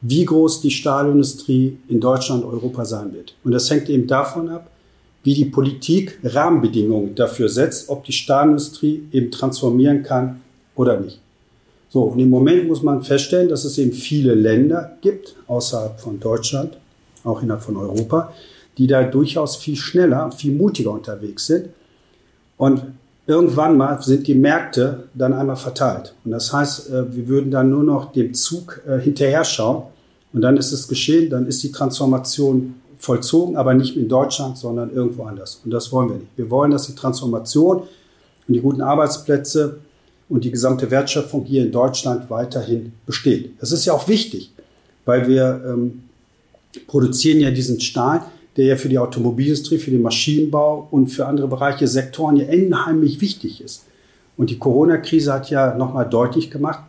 wie 0.00 0.24
groß 0.24 0.60
die 0.60 0.70
Stahlindustrie 0.70 1.76
in 1.88 2.00
Deutschland 2.00 2.44
und 2.44 2.52
Europa 2.52 2.84
sein 2.84 3.12
wird. 3.12 3.34
Und 3.42 3.50
das 3.50 3.68
hängt 3.68 3.88
eben 3.88 4.06
davon 4.06 4.48
ab, 4.48 4.70
wie 5.24 5.34
die 5.34 5.46
Politik 5.46 6.20
Rahmenbedingungen 6.22 7.16
dafür 7.16 7.48
setzt, 7.48 7.88
ob 7.88 8.04
die 8.04 8.12
Stahlindustrie 8.12 9.08
eben 9.10 9.32
transformieren 9.32 10.04
kann 10.04 10.40
oder 10.76 11.00
nicht. 11.00 11.20
So, 11.94 12.02
und 12.02 12.18
im 12.18 12.28
Moment 12.28 12.66
muss 12.66 12.82
man 12.82 13.04
feststellen, 13.04 13.48
dass 13.48 13.64
es 13.64 13.78
eben 13.78 13.92
viele 13.92 14.34
Länder 14.34 14.96
gibt, 15.00 15.36
außerhalb 15.46 16.00
von 16.00 16.18
Deutschland, 16.18 16.76
auch 17.22 17.40
innerhalb 17.40 17.62
von 17.62 17.76
Europa, 17.76 18.32
die 18.76 18.88
da 18.88 19.04
durchaus 19.04 19.54
viel 19.54 19.76
schneller, 19.76 20.32
viel 20.32 20.56
mutiger 20.56 20.90
unterwegs 20.90 21.46
sind. 21.46 21.68
Und 22.56 22.82
irgendwann 23.28 23.76
mal 23.76 24.02
sind 24.02 24.26
die 24.26 24.34
Märkte 24.34 25.04
dann 25.14 25.32
einmal 25.34 25.54
verteilt. 25.54 26.16
Und 26.24 26.32
das 26.32 26.52
heißt, 26.52 26.90
äh, 26.90 27.14
wir 27.14 27.28
würden 27.28 27.52
dann 27.52 27.70
nur 27.70 27.84
noch 27.84 28.10
dem 28.10 28.34
Zug 28.34 28.82
äh, 28.88 28.98
hinterher 28.98 29.44
schauen 29.44 29.84
und 30.32 30.40
dann 30.40 30.56
ist 30.56 30.72
es 30.72 30.88
geschehen, 30.88 31.30
dann 31.30 31.46
ist 31.46 31.62
die 31.62 31.70
Transformation 31.70 32.74
vollzogen, 32.98 33.56
aber 33.56 33.72
nicht 33.72 33.96
in 33.96 34.08
Deutschland, 34.08 34.58
sondern 34.58 34.92
irgendwo 34.92 35.26
anders. 35.26 35.60
Und 35.64 35.70
das 35.70 35.92
wollen 35.92 36.08
wir 36.08 36.16
nicht. 36.16 36.36
Wir 36.36 36.50
wollen, 36.50 36.72
dass 36.72 36.88
die 36.88 36.96
Transformation 36.96 37.82
und 38.48 38.54
die 38.54 38.60
guten 38.60 38.80
Arbeitsplätze 38.80 39.78
und 40.34 40.44
die 40.44 40.50
gesamte 40.50 40.90
Wertschöpfung 40.90 41.44
hier 41.44 41.62
in 41.62 41.72
Deutschland 41.72 42.28
weiterhin 42.28 42.92
besteht. 43.06 43.52
Das 43.60 43.72
ist 43.72 43.84
ja 43.84 43.92
auch 43.92 44.08
wichtig, 44.08 44.52
weil 45.04 45.28
wir 45.28 45.62
ähm, 45.66 46.02
produzieren 46.86 47.40
ja 47.40 47.50
diesen 47.50 47.80
Stahl 47.80 48.22
der 48.56 48.66
ja 48.66 48.76
für 48.76 48.88
die 48.88 48.98
Automobilindustrie, 48.98 49.78
für 49.78 49.90
den 49.90 50.02
Maschinenbau 50.02 50.86
und 50.90 51.08
für 51.08 51.26
andere 51.26 51.48
Bereiche, 51.48 51.88
Sektoren 51.88 52.36
ja 52.36 52.46
unheimlich 52.46 53.20
wichtig 53.20 53.60
ist. 53.60 53.84
Und 54.36 54.50
die 54.50 54.58
Corona-Krise 54.58 55.32
hat 55.32 55.50
ja 55.50 55.76
nochmal 55.76 56.08
deutlich 56.08 56.50
gemacht, 56.50 56.80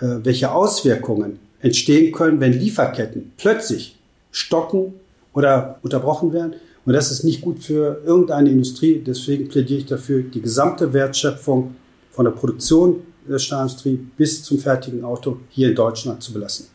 äh, 0.00 0.06
welche 0.22 0.52
Auswirkungen 0.52 1.38
entstehen 1.60 2.12
können, 2.12 2.40
wenn 2.40 2.52
Lieferketten 2.52 3.32
plötzlich 3.36 3.96
stocken 4.32 4.94
oder 5.32 5.78
unterbrochen 5.82 6.32
werden. 6.32 6.54
Und 6.84 6.94
das 6.94 7.12
ist 7.12 7.22
nicht 7.22 7.40
gut 7.40 7.62
für 7.62 8.02
irgendeine 8.04 8.50
Industrie. 8.50 9.00
Deswegen 9.06 9.48
plädiere 9.48 9.80
ich 9.80 9.86
dafür, 9.86 10.22
die 10.22 10.42
gesamte 10.42 10.92
Wertschöpfung 10.92 11.76
von 12.12 12.24
der 12.24 12.32
Produktion 12.32 13.02
der 13.28 13.38
Stahlindustrie 13.38 13.96
bis 14.16 14.44
zum 14.44 14.58
fertigen 14.58 15.04
Auto 15.04 15.38
hier 15.50 15.70
in 15.70 15.74
Deutschland 15.74 16.22
zu 16.22 16.32
belassen. 16.32 16.66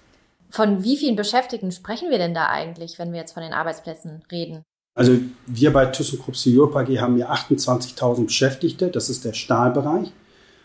Von 0.49 0.83
wie 0.83 0.97
vielen 0.97 1.15
Beschäftigten 1.15 1.71
sprechen 1.71 2.09
wir 2.09 2.17
denn 2.17 2.33
da 2.33 2.47
eigentlich, 2.47 2.99
wenn 2.99 3.11
wir 3.11 3.19
jetzt 3.19 3.33
von 3.33 3.43
den 3.43 3.53
Arbeitsplätzen 3.53 4.23
reden? 4.31 4.63
Also 4.95 5.13
wir 5.45 5.71
bei 5.71 5.85
ThyssenKrupp 5.85 6.35
Europe 6.47 6.79
AG 6.79 6.99
haben 6.99 7.17
ja 7.17 7.31
28.000 7.31 8.25
Beschäftigte, 8.25 8.87
das 8.87 9.09
ist 9.09 9.25
der 9.25 9.33
Stahlbereich. 9.33 10.11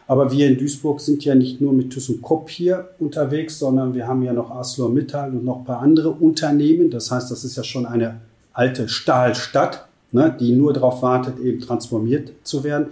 Aber 0.06 0.32
wir 0.32 0.46
in 0.46 0.58
Duisburg 0.58 1.00
sind 1.00 1.24
ja 1.24 1.34
nicht 1.34 1.60
nur 1.60 1.72
mit 1.72 1.90
ThyssenKrupp 1.90 2.48
hier 2.48 2.90
unterwegs, 2.98 3.58
sondern 3.58 3.94
wir 3.94 4.06
haben 4.06 4.22
ja 4.22 4.32
noch 4.32 4.50
ArcelorMittal 4.50 5.30
und 5.30 5.44
noch 5.44 5.58
ein 5.58 5.64
paar 5.64 5.80
andere 5.80 6.10
Unternehmen. 6.10 6.90
Das 6.90 7.10
heißt, 7.10 7.30
das 7.30 7.44
ist 7.44 7.56
ja 7.56 7.64
schon 7.64 7.86
eine 7.86 8.20
alte 8.52 8.88
Stahlstadt, 8.88 9.86
ne, 10.12 10.34
die 10.38 10.52
nur 10.52 10.72
darauf 10.72 11.02
wartet, 11.02 11.38
eben 11.38 11.60
transformiert 11.60 12.32
zu 12.42 12.64
werden. 12.64 12.88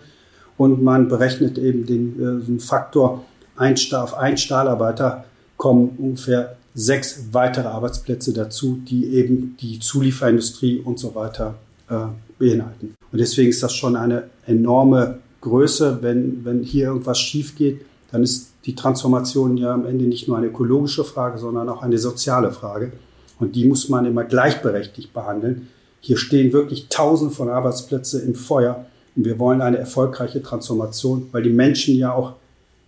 Und 0.60 0.82
man 0.82 1.08
berechnet 1.08 1.56
eben 1.56 1.86
den 1.86 2.58
äh, 2.58 2.60
Faktor, 2.60 3.24
ein 3.56 3.78
Stahl, 3.78 4.02
auf 4.02 4.12
ein 4.12 4.36
Stahlarbeiter 4.36 5.24
kommen 5.56 5.96
ungefähr 5.96 6.58
sechs 6.74 7.28
weitere 7.32 7.68
Arbeitsplätze 7.68 8.34
dazu, 8.34 8.78
die 8.86 9.06
eben 9.06 9.56
die 9.58 9.78
Zulieferindustrie 9.78 10.80
und 10.80 10.98
so 10.98 11.14
weiter 11.14 11.54
äh, 11.88 11.94
beinhalten. 12.38 12.94
Und 13.10 13.18
deswegen 13.18 13.48
ist 13.48 13.62
das 13.62 13.72
schon 13.72 13.96
eine 13.96 14.24
enorme 14.44 15.20
Größe. 15.40 16.00
Wenn, 16.02 16.44
wenn 16.44 16.62
hier 16.62 16.88
irgendwas 16.88 17.18
schief 17.18 17.56
geht, 17.56 17.80
dann 18.12 18.22
ist 18.22 18.52
die 18.66 18.74
Transformation 18.74 19.56
ja 19.56 19.72
am 19.72 19.86
Ende 19.86 20.04
nicht 20.04 20.28
nur 20.28 20.36
eine 20.36 20.48
ökologische 20.48 21.04
Frage, 21.04 21.38
sondern 21.38 21.70
auch 21.70 21.80
eine 21.80 21.96
soziale 21.96 22.52
Frage. 22.52 22.92
Und 23.38 23.56
die 23.56 23.64
muss 23.64 23.88
man 23.88 24.04
immer 24.04 24.24
gleichberechtigt 24.24 25.14
behandeln. 25.14 25.68
Hier 26.00 26.18
stehen 26.18 26.52
wirklich 26.52 26.88
Tausende 26.90 27.34
von 27.34 27.48
Arbeitsplätzen 27.48 28.26
im 28.26 28.34
Feuer. 28.34 28.84
Und 29.16 29.24
wir 29.24 29.38
wollen 29.38 29.60
eine 29.60 29.78
erfolgreiche 29.78 30.42
Transformation, 30.42 31.28
weil 31.32 31.42
die 31.42 31.50
Menschen 31.50 31.96
ja 31.96 32.12
auch 32.12 32.34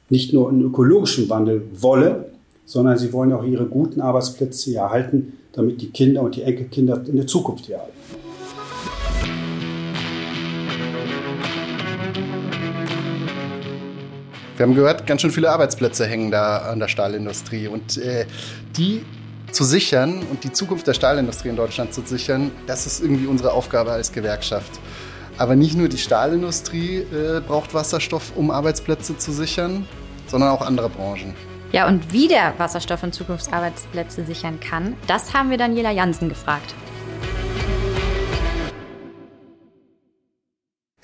nicht 0.08 0.32
nur 0.32 0.48
einen 0.48 0.62
ökologischen 0.62 1.28
Wandel 1.28 1.62
wollen, 1.74 2.24
sondern 2.64 2.96
sie 2.98 3.12
wollen 3.12 3.32
auch 3.32 3.44
ihre 3.44 3.66
guten 3.66 4.00
Arbeitsplätze 4.00 4.74
erhalten, 4.74 5.38
damit 5.52 5.82
die 5.82 5.90
Kinder 5.90 6.22
und 6.22 6.36
die 6.36 6.42
Enkelkinder 6.42 7.02
in 7.06 7.16
der 7.16 7.26
Zukunft 7.26 7.66
hier 7.66 7.76
erhalten. 7.76 7.92
Wir 14.56 14.66
haben 14.66 14.74
gehört, 14.74 15.06
ganz 15.06 15.22
schön 15.22 15.30
viele 15.32 15.50
Arbeitsplätze 15.50 16.06
hängen 16.06 16.30
da 16.30 16.58
an 16.58 16.78
der 16.78 16.86
Stahlindustrie. 16.86 17.66
Und 17.66 17.96
äh, 17.96 18.26
die 18.76 19.02
zu 19.50 19.64
sichern 19.64 20.20
und 20.30 20.44
die 20.44 20.52
Zukunft 20.52 20.86
der 20.86 20.94
Stahlindustrie 20.94 21.48
in 21.48 21.56
Deutschland 21.56 21.92
zu 21.92 22.02
sichern, 22.04 22.52
das 22.66 22.86
ist 22.86 23.02
irgendwie 23.02 23.26
unsere 23.26 23.52
Aufgabe 23.52 23.90
als 23.90 24.12
Gewerkschaft. 24.12 24.78
Aber 25.38 25.56
nicht 25.56 25.76
nur 25.76 25.88
die 25.88 25.98
Stahlindustrie 25.98 26.98
äh, 26.98 27.40
braucht 27.40 27.72
Wasserstoff, 27.72 28.32
um 28.36 28.50
Arbeitsplätze 28.50 29.16
zu 29.16 29.32
sichern, 29.32 29.88
sondern 30.26 30.50
auch 30.50 30.60
andere 30.60 30.90
Branchen. 30.90 31.34
Ja, 31.72 31.88
und 31.88 32.12
wie 32.12 32.28
der 32.28 32.54
Wasserstoff 32.58 33.02
in 33.02 33.12
Zukunftsarbeitsplätze 33.12 34.24
sichern 34.26 34.60
kann, 34.60 34.94
das 35.06 35.32
haben 35.32 35.48
wir 35.48 35.56
Daniela 35.56 35.90
Jansen 35.90 36.28
gefragt. 36.28 36.74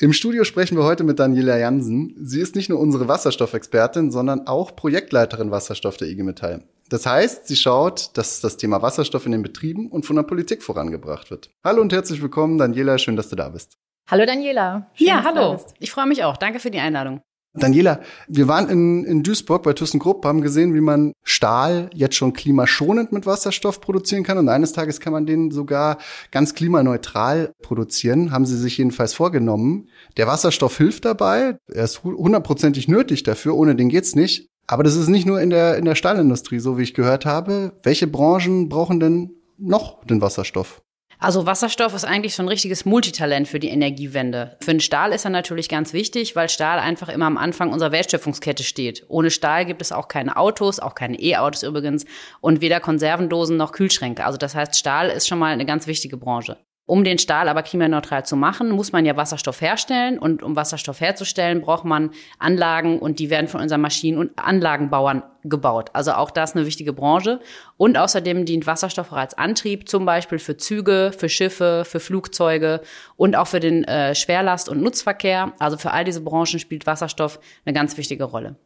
Im 0.01 0.13
Studio 0.13 0.45
sprechen 0.45 0.77
wir 0.77 0.85
heute 0.85 1.03
mit 1.05 1.19
Daniela 1.19 1.59
Jansen. 1.59 2.15
Sie 2.23 2.41
ist 2.41 2.55
nicht 2.55 2.69
nur 2.69 2.79
unsere 2.79 3.09
Wasserstoffexpertin, 3.09 4.13
sondern 4.13 4.47
auch 4.47 4.77
Projektleiterin 4.77 5.51
Wasserstoff 5.51 5.97
der 5.97 6.09
IG 6.09 6.23
Metall. 6.23 6.63
Das 6.91 7.07
heißt, 7.07 7.49
sie 7.49 7.57
schaut, 7.57 8.11
dass 8.17 8.41
das 8.41 8.59
Thema 8.59 8.81
Wasserstoff 8.81 9.27
in 9.27 9.33
den 9.33 9.43
Betrieben 9.43 9.91
und 9.91 10.07
von 10.07 10.17
der 10.17 10.23
Politik 10.23 10.63
vorangebracht 10.63 11.31
wird. 11.31 11.51
Hallo 11.65 11.81
und 11.81 11.93
herzlich 11.93 12.23
willkommen, 12.23 12.59
Daniela. 12.59 12.99
Schön, 12.99 13.17
dass 13.17 13.29
du 13.31 13.37
da 13.37 13.49
bist. 13.49 13.79
Hallo 14.11 14.25
Daniela. 14.25 14.91
Schön, 14.95 15.07
ja, 15.07 15.23
hallo. 15.23 15.61
Ich 15.81 15.91
freue 15.91 16.07
mich 16.07 16.25
auch. 16.25 16.39
Danke 16.39 16.61
für 16.61 16.71
die 16.71 16.79
Einladung. 16.79 17.21
Daniela, 17.53 18.01
wir 18.27 18.49
waren 18.49 18.71
in, 18.71 19.05
in 19.05 19.23
Duisburg 19.23 19.63
bei 19.63 19.75
ThyssenKrupp, 19.75 20.25
haben 20.25 20.41
gesehen, 20.41 20.75
wie 20.75 20.81
man 20.81 21.13
Stahl 21.25 21.91
jetzt 21.93 22.15
schon 22.15 22.33
klimaschonend 22.33 23.13
mit 23.13 23.27
Wasserstoff 23.27 23.83
produzieren 23.83 24.23
kann 24.23 24.39
und 24.39 24.49
eines 24.49 24.73
Tages 24.73 25.01
kann 25.01 25.13
man 25.13 25.27
den 25.27 25.51
sogar 25.51 25.99
ganz 26.31 26.55
klimaneutral 26.55 27.53
produzieren, 27.63 28.33
haben 28.33 28.47
sie 28.47 28.57
sich 28.57 28.79
jedenfalls 28.79 29.13
vorgenommen. 29.13 29.89
Der 30.17 30.27
Wasserstoff 30.27 30.79
hilft 30.79 31.05
dabei, 31.05 31.59
er 31.67 31.85
ist 31.85 32.03
hundertprozentig 32.05 32.89
nötig 32.89 33.25
dafür, 33.25 33.57
ohne 33.57 33.77
den 33.77 33.91
geht's 33.91 34.15
nicht. 34.15 34.49
Aber 34.67 34.85
das 34.85 34.97
ist 34.97 35.09
nicht 35.09 35.27
nur 35.27 35.41
in 35.41 35.51
der, 35.51 35.77
in 35.77 35.85
der 35.85 35.95
Stahlindustrie, 35.95 36.61
so 36.61 36.79
wie 36.79 36.83
ich 36.83 36.95
gehört 36.95 37.27
habe. 37.27 37.73
Welche 37.83 38.07
Branchen 38.07 38.69
brauchen 38.69 39.01
denn 39.01 39.31
noch 39.59 40.05
den 40.05 40.21
Wasserstoff? 40.21 40.81
Also 41.21 41.47
Wasserstoff 41.47 41.95
ist 41.95 42.05
eigentlich 42.05 42.37
so 42.37 42.45
ein 42.45 42.49
richtiges 42.49 42.85
Multitalent 42.85 43.49
für 43.49 43.59
die 43.59 43.71
Energiewende. 43.71 44.57
Für 44.61 44.71
den 44.71 44.81
Stahl 44.81 45.13
ist 45.13 45.25
er 45.25 45.31
natürlich 45.31 45.69
ganz 45.69 45.93
wichtig, 45.93 46.37
weil 46.37 46.49
Stahl 46.49 46.79
einfach 46.79 47.09
immer 47.09 47.27
am 47.27 47.37
Anfang 47.37 47.73
unserer 47.73 47.91
Wertschöpfungskette 47.91 48.63
steht. 48.63 49.05
Ohne 49.09 49.33
Stahl 49.33 49.65
gibt 49.65 49.83
es 49.83 49.91
auch 49.91 50.07
keine 50.07 50.37
Autos, 50.37 50.79
auch 50.79 50.95
keine 50.95 51.21
E-Autos 51.21 51.65
übrigens 51.65 52.05
und 52.41 52.61
weder 52.61 52.79
Konservendosen 52.79 53.57
noch 53.57 53.73
Kühlschränke. 53.73 54.25
Also 54.25 54.39
das 54.39 54.55
heißt, 54.55 54.77
Stahl 54.77 55.09
ist 55.09 55.27
schon 55.27 55.41
mal 55.41 55.53
eine 55.53 55.67
ganz 55.67 55.89
wichtige 55.89 56.17
Branche. 56.17 56.57
Um 56.89 57.05
den 57.05 57.19
Stahl 57.19 57.51
aber 57.51 57.63
klimaneutral 57.63 58.25
zu 58.25 58.35
machen, 58.35 58.71
muss 58.71 58.93
man 58.93 59.05
ja 59.05 59.15
Wasserstoff 59.15 59.61
herstellen. 59.61 60.19
Und 60.19 60.43
um 60.43 60.57
Wasserstoff 60.57 61.03
herzustellen, 61.03 61.61
braucht 61.61 61.85
man 61.85 62.13
Anlagen 62.39 62.99
und 62.99 63.19
die 63.19 63.29
werden 63.29 63.47
von 63.47 63.61
unseren 63.61 63.83
Maschinen- 63.83 64.17
und 64.17 64.31
Anlagenbauern 64.39 65.23
gebaut. 65.45 65.91
Also 65.93 66.13
auch 66.13 66.31
das 66.31 66.57
eine 66.57 66.65
wichtige 66.65 66.95
Branche. 66.95 67.41
Und 67.77 67.99
außerdem 67.99 68.47
dient 68.47 68.67
Wasserstoff 68.67 69.13
auch 69.13 69.19
als 69.19 69.37
Antrieb, 69.37 69.87
zum 69.87 70.07
Beispiel 70.07 70.39
für 70.39 70.57
Züge, 70.57 71.13
für 71.15 71.29
Schiffe, 71.29 71.85
für 71.85 72.01
Flugzeuge 72.01 72.81
und 73.17 73.37
auch 73.37 73.49
für 73.49 73.61
den 73.61 73.85
äh, 73.85 74.15
Schwerlast- 74.15 74.71
und 74.71 74.81
Nutzverkehr. 74.81 75.53
Also 75.59 75.77
für 75.77 75.91
all 75.91 76.05
diese 76.05 76.23
Branchen 76.23 76.59
spielt 76.59 76.87
Wasserstoff 76.87 77.39
eine 77.67 77.75
ganz 77.75 77.99
wichtige 77.99 78.25
Rolle. 78.25 78.57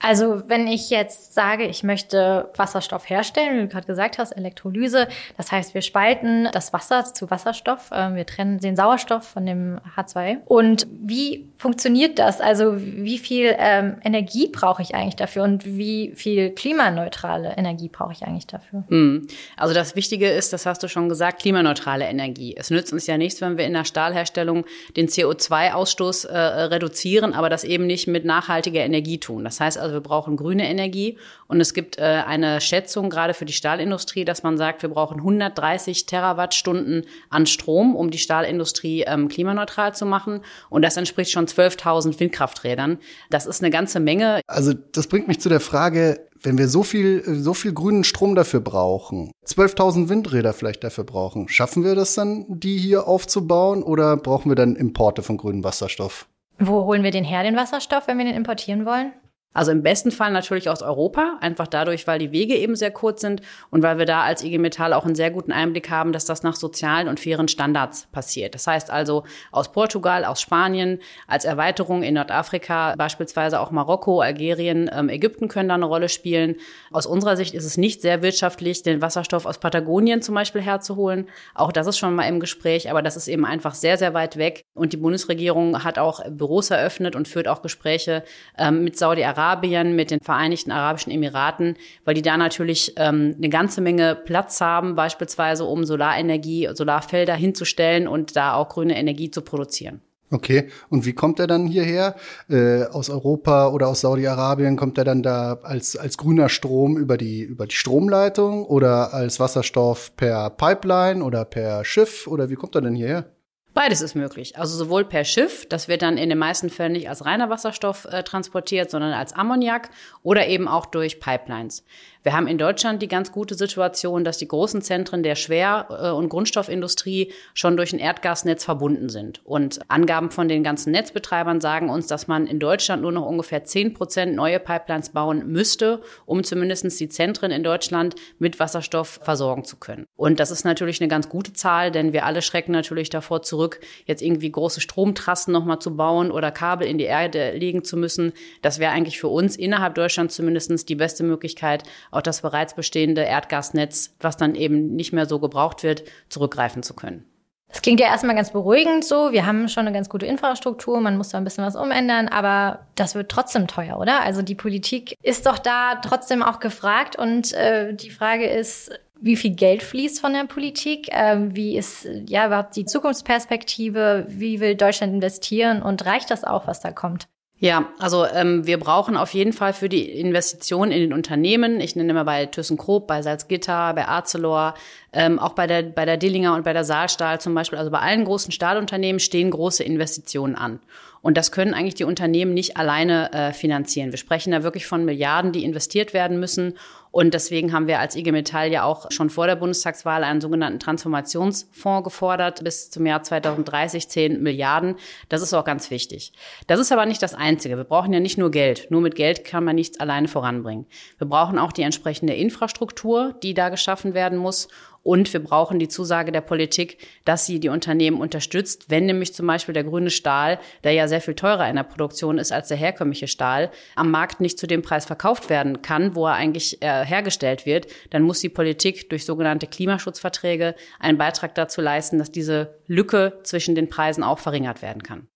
Also 0.00 0.48
wenn 0.48 0.66
ich 0.66 0.88
jetzt 0.88 1.34
sage, 1.34 1.66
ich 1.66 1.82
möchte 1.82 2.50
Wasserstoff 2.56 3.08
herstellen, 3.08 3.58
wie 3.58 3.62
du 3.62 3.68
gerade 3.68 3.86
gesagt 3.86 4.18
hast, 4.18 4.32
Elektrolyse, 4.32 5.08
das 5.36 5.52
heißt, 5.52 5.74
wir 5.74 5.82
spalten 5.82 6.48
das 6.52 6.72
Wasser 6.72 7.04
zu 7.04 7.30
Wasserstoff, 7.30 7.90
ähm, 7.92 8.14
wir 8.14 8.24
trennen 8.24 8.58
den 8.58 8.76
Sauerstoff 8.76 9.28
von 9.28 9.44
dem 9.44 9.78
H2. 9.96 10.38
Und 10.46 10.86
wie 10.90 11.49
funktioniert 11.60 12.18
das? 12.18 12.40
Also 12.40 12.72
wie 12.78 13.18
viel 13.18 13.54
ähm, 13.58 13.96
Energie 14.02 14.48
brauche 14.48 14.80
ich 14.80 14.94
eigentlich 14.94 15.16
dafür 15.16 15.42
und 15.42 15.66
wie 15.66 16.12
viel 16.16 16.52
klimaneutrale 16.52 17.52
Energie 17.54 17.90
brauche 17.90 18.12
ich 18.12 18.22
eigentlich 18.22 18.46
dafür? 18.46 18.84
Hm. 18.88 19.28
Also 19.58 19.74
das 19.74 19.94
Wichtige 19.94 20.30
ist, 20.30 20.54
das 20.54 20.64
hast 20.64 20.82
du 20.82 20.88
schon 20.88 21.10
gesagt, 21.10 21.42
klimaneutrale 21.42 22.06
Energie. 22.06 22.54
Es 22.56 22.70
nützt 22.70 22.94
uns 22.94 23.06
ja 23.06 23.18
nichts, 23.18 23.42
wenn 23.42 23.58
wir 23.58 23.66
in 23.66 23.74
der 23.74 23.84
Stahlherstellung 23.84 24.64
den 24.96 25.08
CO2-Ausstoß 25.08 26.28
äh, 26.28 26.38
reduzieren, 26.38 27.34
aber 27.34 27.50
das 27.50 27.64
eben 27.64 27.86
nicht 27.86 28.06
mit 28.06 28.24
nachhaltiger 28.24 28.80
Energie 28.80 29.18
tun. 29.18 29.44
Das 29.44 29.60
heißt 29.60 29.76
also 29.76 29.92
wir 29.92 30.00
brauchen 30.00 30.38
grüne 30.38 30.66
Energie. 30.66 31.18
Und 31.46 31.60
es 31.60 31.74
gibt 31.74 31.98
äh, 31.98 32.22
eine 32.26 32.62
Schätzung 32.62 33.10
gerade 33.10 33.34
für 33.34 33.44
die 33.44 33.52
Stahlindustrie, 33.52 34.24
dass 34.24 34.42
man 34.42 34.56
sagt, 34.56 34.80
wir 34.80 34.88
brauchen 34.88 35.18
130 35.18 36.06
Terawattstunden 36.06 37.04
an 37.28 37.44
Strom, 37.44 37.96
um 37.96 38.10
die 38.10 38.18
Stahlindustrie 38.18 39.02
ähm, 39.02 39.28
klimaneutral 39.28 39.94
zu 39.94 40.06
machen. 40.06 40.40
Und 40.70 40.82
das 40.82 40.96
entspricht 40.96 41.32
schon 41.32 41.49
12.000 41.50 42.18
Windkrafträdern. 42.20 42.98
Das 43.30 43.46
ist 43.46 43.62
eine 43.62 43.70
ganze 43.70 44.00
Menge. 44.00 44.40
Also 44.46 44.72
das 44.72 45.06
bringt 45.06 45.28
mich 45.28 45.40
zu 45.40 45.48
der 45.48 45.60
Frage, 45.60 46.26
wenn 46.42 46.58
wir 46.58 46.68
so 46.68 46.82
viel, 46.82 47.22
so 47.26 47.54
viel 47.54 47.72
grünen 47.72 48.04
Strom 48.04 48.34
dafür 48.34 48.60
brauchen, 48.60 49.32
12.000 49.46 50.08
Windräder 50.08 50.52
vielleicht 50.52 50.82
dafür 50.84 51.04
brauchen, 51.04 51.48
schaffen 51.48 51.84
wir 51.84 51.94
das 51.94 52.14
dann, 52.14 52.46
die 52.48 52.78
hier 52.78 53.06
aufzubauen 53.06 53.82
oder 53.82 54.16
brauchen 54.16 54.50
wir 54.50 54.56
dann 54.56 54.76
Importe 54.76 55.22
von 55.22 55.36
grünem 55.36 55.64
Wasserstoff? 55.64 56.26
Wo 56.58 56.84
holen 56.84 57.02
wir 57.02 57.10
den 57.10 57.24
her, 57.24 57.42
den 57.42 57.56
Wasserstoff, 57.56 58.06
wenn 58.06 58.18
wir 58.18 58.24
den 58.24 58.34
importieren 58.34 58.84
wollen? 58.84 59.12
Also 59.52 59.72
im 59.72 59.82
besten 59.82 60.12
Fall 60.12 60.30
natürlich 60.30 60.68
aus 60.68 60.80
Europa, 60.80 61.36
einfach 61.40 61.66
dadurch, 61.66 62.06
weil 62.06 62.20
die 62.20 62.30
Wege 62.30 62.54
eben 62.54 62.76
sehr 62.76 62.92
kurz 62.92 63.20
sind 63.20 63.42
und 63.70 63.82
weil 63.82 63.98
wir 63.98 64.06
da 64.06 64.22
als 64.22 64.44
IG 64.44 64.58
Metall 64.58 64.92
auch 64.92 65.04
einen 65.04 65.16
sehr 65.16 65.32
guten 65.32 65.50
Einblick 65.50 65.90
haben, 65.90 66.12
dass 66.12 66.24
das 66.24 66.44
nach 66.44 66.54
sozialen 66.54 67.08
und 67.08 67.18
fairen 67.18 67.48
Standards 67.48 68.06
passiert. 68.12 68.54
Das 68.54 68.68
heißt 68.68 68.92
also 68.92 69.24
aus 69.50 69.72
Portugal, 69.72 70.24
aus 70.24 70.40
Spanien, 70.40 71.00
als 71.26 71.44
Erweiterung 71.44 72.04
in 72.04 72.14
Nordafrika, 72.14 72.94
beispielsweise 72.96 73.58
auch 73.58 73.72
Marokko, 73.72 74.20
Algerien, 74.20 74.88
ähm, 74.92 75.08
Ägypten 75.08 75.48
können 75.48 75.68
da 75.68 75.74
eine 75.74 75.86
Rolle 75.86 76.08
spielen. 76.08 76.54
Aus 76.92 77.06
unserer 77.06 77.36
Sicht 77.36 77.52
ist 77.52 77.64
es 77.64 77.76
nicht 77.76 78.02
sehr 78.02 78.22
wirtschaftlich, 78.22 78.84
den 78.84 79.02
Wasserstoff 79.02 79.46
aus 79.46 79.58
Patagonien 79.58 80.22
zum 80.22 80.36
Beispiel 80.36 80.62
herzuholen. 80.62 81.28
Auch 81.56 81.72
das 81.72 81.88
ist 81.88 81.98
schon 81.98 82.14
mal 82.14 82.28
im 82.28 82.38
Gespräch, 82.38 82.88
aber 82.88 83.02
das 83.02 83.16
ist 83.16 83.26
eben 83.26 83.44
einfach 83.44 83.74
sehr, 83.74 83.98
sehr 83.98 84.14
weit 84.14 84.36
weg. 84.36 84.62
Und 84.74 84.92
die 84.92 84.96
Bundesregierung 84.96 85.82
hat 85.82 85.98
auch 85.98 86.24
Büros 86.30 86.70
eröffnet 86.70 87.16
und 87.16 87.26
führt 87.26 87.48
auch 87.48 87.62
Gespräche 87.62 88.22
ähm, 88.56 88.84
mit 88.84 88.96
Saudi-Arabien 88.96 89.39
Saudi-Arabien, 89.40 89.96
mit 89.96 90.10
den 90.10 90.20
Vereinigten 90.20 90.70
Arabischen 90.70 91.12
Emiraten, 91.12 91.76
weil 92.04 92.14
die 92.14 92.22
da 92.22 92.36
natürlich 92.36 92.92
ähm, 92.96 93.34
eine 93.36 93.48
ganze 93.48 93.80
Menge 93.80 94.14
Platz 94.14 94.60
haben, 94.60 94.94
beispielsweise 94.94 95.64
um 95.64 95.84
Solarenergie, 95.84 96.68
Solarfelder 96.74 97.34
hinzustellen 97.34 98.06
und 98.06 98.36
da 98.36 98.54
auch 98.54 98.68
grüne 98.68 98.98
Energie 98.98 99.30
zu 99.30 99.40
produzieren. 99.40 100.00
Okay, 100.32 100.68
und 100.90 101.06
wie 101.06 101.12
kommt 101.12 101.40
er 101.40 101.48
dann 101.48 101.66
hierher? 101.66 102.14
Äh, 102.48 102.84
aus 102.84 103.10
Europa 103.10 103.68
oder 103.70 103.88
aus 103.88 104.02
Saudi-Arabien 104.02 104.76
kommt 104.76 104.96
er 104.96 105.04
dann 105.04 105.24
da 105.24 105.58
als, 105.62 105.96
als 105.96 106.18
grüner 106.18 106.48
Strom 106.48 106.96
über 106.96 107.16
die, 107.16 107.40
über 107.40 107.66
die 107.66 107.74
Stromleitung 107.74 108.64
oder 108.64 109.12
als 109.12 109.40
Wasserstoff 109.40 110.14
per 110.16 110.50
Pipeline 110.50 111.24
oder 111.24 111.44
per 111.44 111.84
Schiff 111.84 112.28
oder 112.28 112.48
wie 112.48 112.54
kommt 112.54 112.76
er 112.76 112.82
denn 112.82 112.94
hierher? 112.94 113.24
Beides 113.72 114.02
ist 114.02 114.16
möglich. 114.16 114.58
Also 114.58 114.76
sowohl 114.76 115.04
per 115.04 115.24
Schiff, 115.24 115.64
das 115.68 115.86
wird 115.86 116.02
dann 116.02 116.18
in 116.18 116.28
den 116.28 116.38
meisten 116.38 116.70
Fällen 116.70 116.92
nicht 116.92 117.08
als 117.08 117.24
reiner 117.24 117.50
Wasserstoff 117.50 118.04
äh, 118.06 118.24
transportiert, 118.24 118.90
sondern 118.90 119.12
als 119.12 119.32
Ammoniak 119.32 119.90
oder 120.22 120.48
eben 120.48 120.66
auch 120.66 120.86
durch 120.86 121.20
Pipelines. 121.20 121.84
Wir 122.22 122.34
haben 122.34 122.48
in 122.48 122.58
Deutschland 122.58 123.00
die 123.00 123.08
ganz 123.08 123.32
gute 123.32 123.54
Situation, 123.54 124.24
dass 124.24 124.36
die 124.36 124.48
großen 124.48 124.82
Zentren 124.82 125.22
der 125.22 125.36
Schwer- 125.36 125.86
äh, 125.88 126.10
und 126.10 126.28
Grundstoffindustrie 126.28 127.32
schon 127.54 127.76
durch 127.76 127.92
ein 127.92 127.98
Erdgasnetz 127.98 128.64
verbunden 128.64 129.08
sind. 129.08 129.40
Und 129.46 129.80
Angaben 129.88 130.30
von 130.30 130.48
den 130.48 130.62
ganzen 130.62 130.90
Netzbetreibern 130.90 131.60
sagen 131.60 131.88
uns, 131.88 132.08
dass 132.08 132.26
man 132.26 132.46
in 132.46 132.58
Deutschland 132.58 133.02
nur 133.02 133.12
noch 133.12 133.24
ungefähr 133.24 133.64
10 133.64 133.94
Prozent 133.94 134.34
neue 134.34 134.60
Pipelines 134.60 135.10
bauen 135.10 135.46
müsste, 135.46 136.02
um 136.26 136.44
zumindest 136.44 137.00
die 137.00 137.08
Zentren 137.08 137.50
in 137.50 137.62
Deutschland 137.62 138.16
mit 138.38 138.58
Wasserstoff 138.58 139.20
versorgen 139.22 139.64
zu 139.64 139.76
können. 139.76 140.06
Und 140.16 140.40
das 140.40 140.50
ist 140.50 140.64
natürlich 140.64 141.00
eine 141.00 141.08
ganz 141.08 141.28
gute 141.28 141.52
Zahl, 141.52 141.90
denn 141.90 142.12
wir 142.12 142.26
alle 142.26 142.42
schrecken 142.42 142.72
natürlich 142.72 143.10
davor 143.10 143.42
zurück, 143.42 143.59
jetzt 144.06 144.22
irgendwie 144.22 144.50
große 144.50 144.80
Stromtrassen 144.80 145.52
nochmal 145.52 145.78
zu 145.78 145.96
bauen 145.96 146.30
oder 146.30 146.50
Kabel 146.50 146.86
in 146.86 146.98
die 146.98 147.04
Erde 147.04 147.52
legen 147.52 147.84
zu 147.84 147.96
müssen. 147.96 148.32
Das 148.62 148.78
wäre 148.78 148.92
eigentlich 148.92 149.18
für 149.18 149.28
uns 149.28 149.56
innerhalb 149.56 149.94
Deutschlands 149.94 150.34
zumindest 150.34 150.88
die 150.88 150.94
beste 150.94 151.24
Möglichkeit, 151.24 151.82
auch 152.10 152.22
das 152.22 152.42
bereits 152.42 152.74
bestehende 152.74 153.22
Erdgasnetz, 153.22 154.14
was 154.20 154.36
dann 154.36 154.54
eben 154.54 154.94
nicht 154.94 155.12
mehr 155.12 155.26
so 155.26 155.38
gebraucht 155.38 155.82
wird, 155.82 156.04
zurückgreifen 156.28 156.82
zu 156.82 156.94
können. 156.94 157.24
Das 157.70 157.82
klingt 157.82 158.00
ja 158.00 158.08
erstmal 158.08 158.34
ganz 158.34 158.50
beruhigend 158.50 159.04
so. 159.04 159.30
Wir 159.30 159.46
haben 159.46 159.68
schon 159.68 159.86
eine 159.86 159.94
ganz 159.94 160.08
gute 160.08 160.26
Infrastruktur, 160.26 161.00
man 161.00 161.16
muss 161.16 161.28
da 161.28 161.38
ein 161.38 161.44
bisschen 161.44 161.64
was 161.64 161.76
umändern, 161.76 162.26
aber 162.26 162.80
das 162.96 163.14
wird 163.14 163.30
trotzdem 163.30 163.68
teuer, 163.68 163.98
oder? 163.98 164.22
Also 164.22 164.42
die 164.42 164.56
Politik 164.56 165.16
ist 165.22 165.46
doch 165.46 165.58
da 165.58 166.00
trotzdem 166.04 166.42
auch 166.42 166.58
gefragt 166.58 167.16
und 167.16 167.52
äh, 167.52 167.94
die 167.94 168.10
Frage 168.10 168.46
ist, 168.46 168.90
wie 169.20 169.36
viel 169.36 169.54
Geld 169.54 169.82
fließt 169.82 170.20
von 170.20 170.32
der 170.32 170.44
Politik? 170.44 171.08
Ähm, 171.10 171.54
wie 171.54 171.76
ist 171.76 172.08
ja 172.26 172.46
überhaupt 172.46 172.76
die 172.76 172.84
Zukunftsperspektive? 172.84 174.26
Wie 174.28 174.60
will 174.60 174.74
Deutschland 174.74 175.14
investieren 175.14 175.82
und 175.82 176.04
reicht 176.06 176.30
das 176.30 176.44
auch, 176.44 176.66
was 176.66 176.80
da 176.80 176.90
kommt? 176.90 177.28
Ja, 177.62 177.92
also 177.98 178.24
ähm, 178.24 178.66
wir 178.66 178.80
brauchen 178.80 179.18
auf 179.18 179.34
jeden 179.34 179.52
Fall 179.52 179.74
für 179.74 179.90
die 179.90 180.08
Investitionen 180.08 180.92
in 180.92 181.00
den 181.00 181.12
Unternehmen, 181.12 181.78
ich 181.78 181.94
nenne 181.94 182.14
mal 182.14 182.24
bei 182.24 182.46
ThyssenKrupp, 182.46 183.06
bei 183.06 183.20
Salzgitter, 183.20 183.92
bei 183.92 184.08
Arcelor, 184.08 184.72
ähm, 185.12 185.38
auch 185.38 185.52
bei 185.52 185.66
der, 185.66 185.82
bei 185.82 186.06
der 186.06 186.16
Dillinger 186.16 186.54
und 186.54 186.64
bei 186.64 186.72
der 186.72 186.84
Saalstahl 186.84 187.38
zum 187.38 187.54
Beispiel, 187.54 187.78
also 187.78 187.90
bei 187.90 187.98
allen 187.98 188.24
großen 188.24 188.50
Stahlunternehmen 188.50 189.20
stehen 189.20 189.50
große 189.50 189.84
Investitionen 189.84 190.54
an. 190.54 190.80
Und 191.20 191.36
das 191.36 191.52
können 191.52 191.74
eigentlich 191.74 191.96
die 191.96 192.04
Unternehmen 192.04 192.54
nicht 192.54 192.78
alleine 192.78 193.30
äh, 193.34 193.52
finanzieren. 193.52 194.10
Wir 194.10 194.16
sprechen 194.18 194.52
da 194.52 194.62
wirklich 194.62 194.86
von 194.86 195.04
Milliarden, 195.04 195.52
die 195.52 195.64
investiert 195.64 196.14
werden 196.14 196.40
müssen. 196.40 196.78
Und 197.12 197.34
deswegen 197.34 197.72
haben 197.72 197.88
wir 197.88 197.98
als 197.98 198.14
IG 198.14 198.30
Metall 198.30 198.70
ja 198.70 198.84
auch 198.84 199.10
schon 199.10 199.30
vor 199.30 199.46
der 199.46 199.56
Bundestagswahl 199.56 200.22
einen 200.22 200.40
sogenannten 200.40 200.78
Transformationsfonds 200.78 202.04
gefordert, 202.04 202.62
bis 202.62 202.90
zum 202.90 203.04
Jahr 203.04 203.22
2030 203.22 204.08
10 204.08 204.42
Milliarden. 204.42 204.96
Das 205.28 205.42
ist 205.42 205.52
auch 205.52 205.64
ganz 205.64 205.90
wichtig. 205.90 206.32
Das 206.68 206.78
ist 206.78 206.92
aber 206.92 207.06
nicht 207.06 207.22
das 207.22 207.34
Einzige. 207.34 207.76
Wir 207.76 207.84
brauchen 207.84 208.12
ja 208.12 208.20
nicht 208.20 208.38
nur 208.38 208.50
Geld. 208.50 208.86
Nur 208.90 209.00
mit 209.00 209.16
Geld 209.16 209.44
kann 209.44 209.64
man 209.64 209.74
nichts 209.74 209.98
alleine 209.98 210.28
voranbringen. 210.28 210.86
Wir 211.18 211.26
brauchen 211.26 211.58
auch 211.58 211.72
die 211.72 211.82
entsprechende 211.82 212.34
Infrastruktur, 212.34 213.34
die 213.42 213.54
da 213.54 213.70
geschaffen 213.70 214.14
werden 214.14 214.38
muss. 214.38 214.68
Und 215.02 215.32
wir 215.32 215.42
brauchen 215.42 215.78
die 215.78 215.88
Zusage 215.88 216.30
der 216.30 216.42
Politik, 216.42 216.98
dass 217.24 217.46
sie 217.46 217.58
die 217.58 217.70
Unternehmen 217.70 218.20
unterstützt, 218.20 218.86
wenn 218.88 219.06
nämlich 219.06 219.34
zum 219.34 219.46
Beispiel 219.46 219.72
der 219.72 219.84
grüne 219.84 220.10
Stahl, 220.10 220.58
der 220.84 220.92
ja 220.92 221.08
sehr 221.08 221.22
viel 221.22 221.34
teurer 221.34 221.68
in 221.68 221.76
der 221.76 221.84
Produktion 221.84 222.38
ist 222.38 222.52
als 222.52 222.68
der 222.68 222.76
herkömmliche 222.76 223.26
Stahl, 223.26 223.70
am 223.96 224.10
Markt 224.10 224.40
nicht 224.40 224.58
zu 224.58 224.66
dem 224.66 224.82
Preis 224.82 225.06
verkauft 225.06 225.48
werden 225.48 225.80
kann, 225.80 226.14
wo 226.14 226.26
er 226.26 226.34
eigentlich 226.34 226.82
äh, 226.82 227.04
hergestellt 227.04 227.64
wird, 227.64 227.86
dann 228.10 228.22
muss 228.22 228.40
die 228.40 228.50
Politik 228.50 229.08
durch 229.08 229.24
sogenannte 229.24 229.66
Klimaschutzverträge 229.66 230.74
einen 230.98 231.18
Beitrag 231.18 231.54
dazu 231.54 231.80
leisten, 231.80 232.18
dass 232.18 232.30
diese 232.30 232.78
Lücke 232.86 233.38
zwischen 233.42 233.74
den 233.74 233.88
Preisen 233.88 234.22
auch 234.22 234.38
verringert 234.38 234.82
werden 234.82 235.02
kann. 235.02 235.28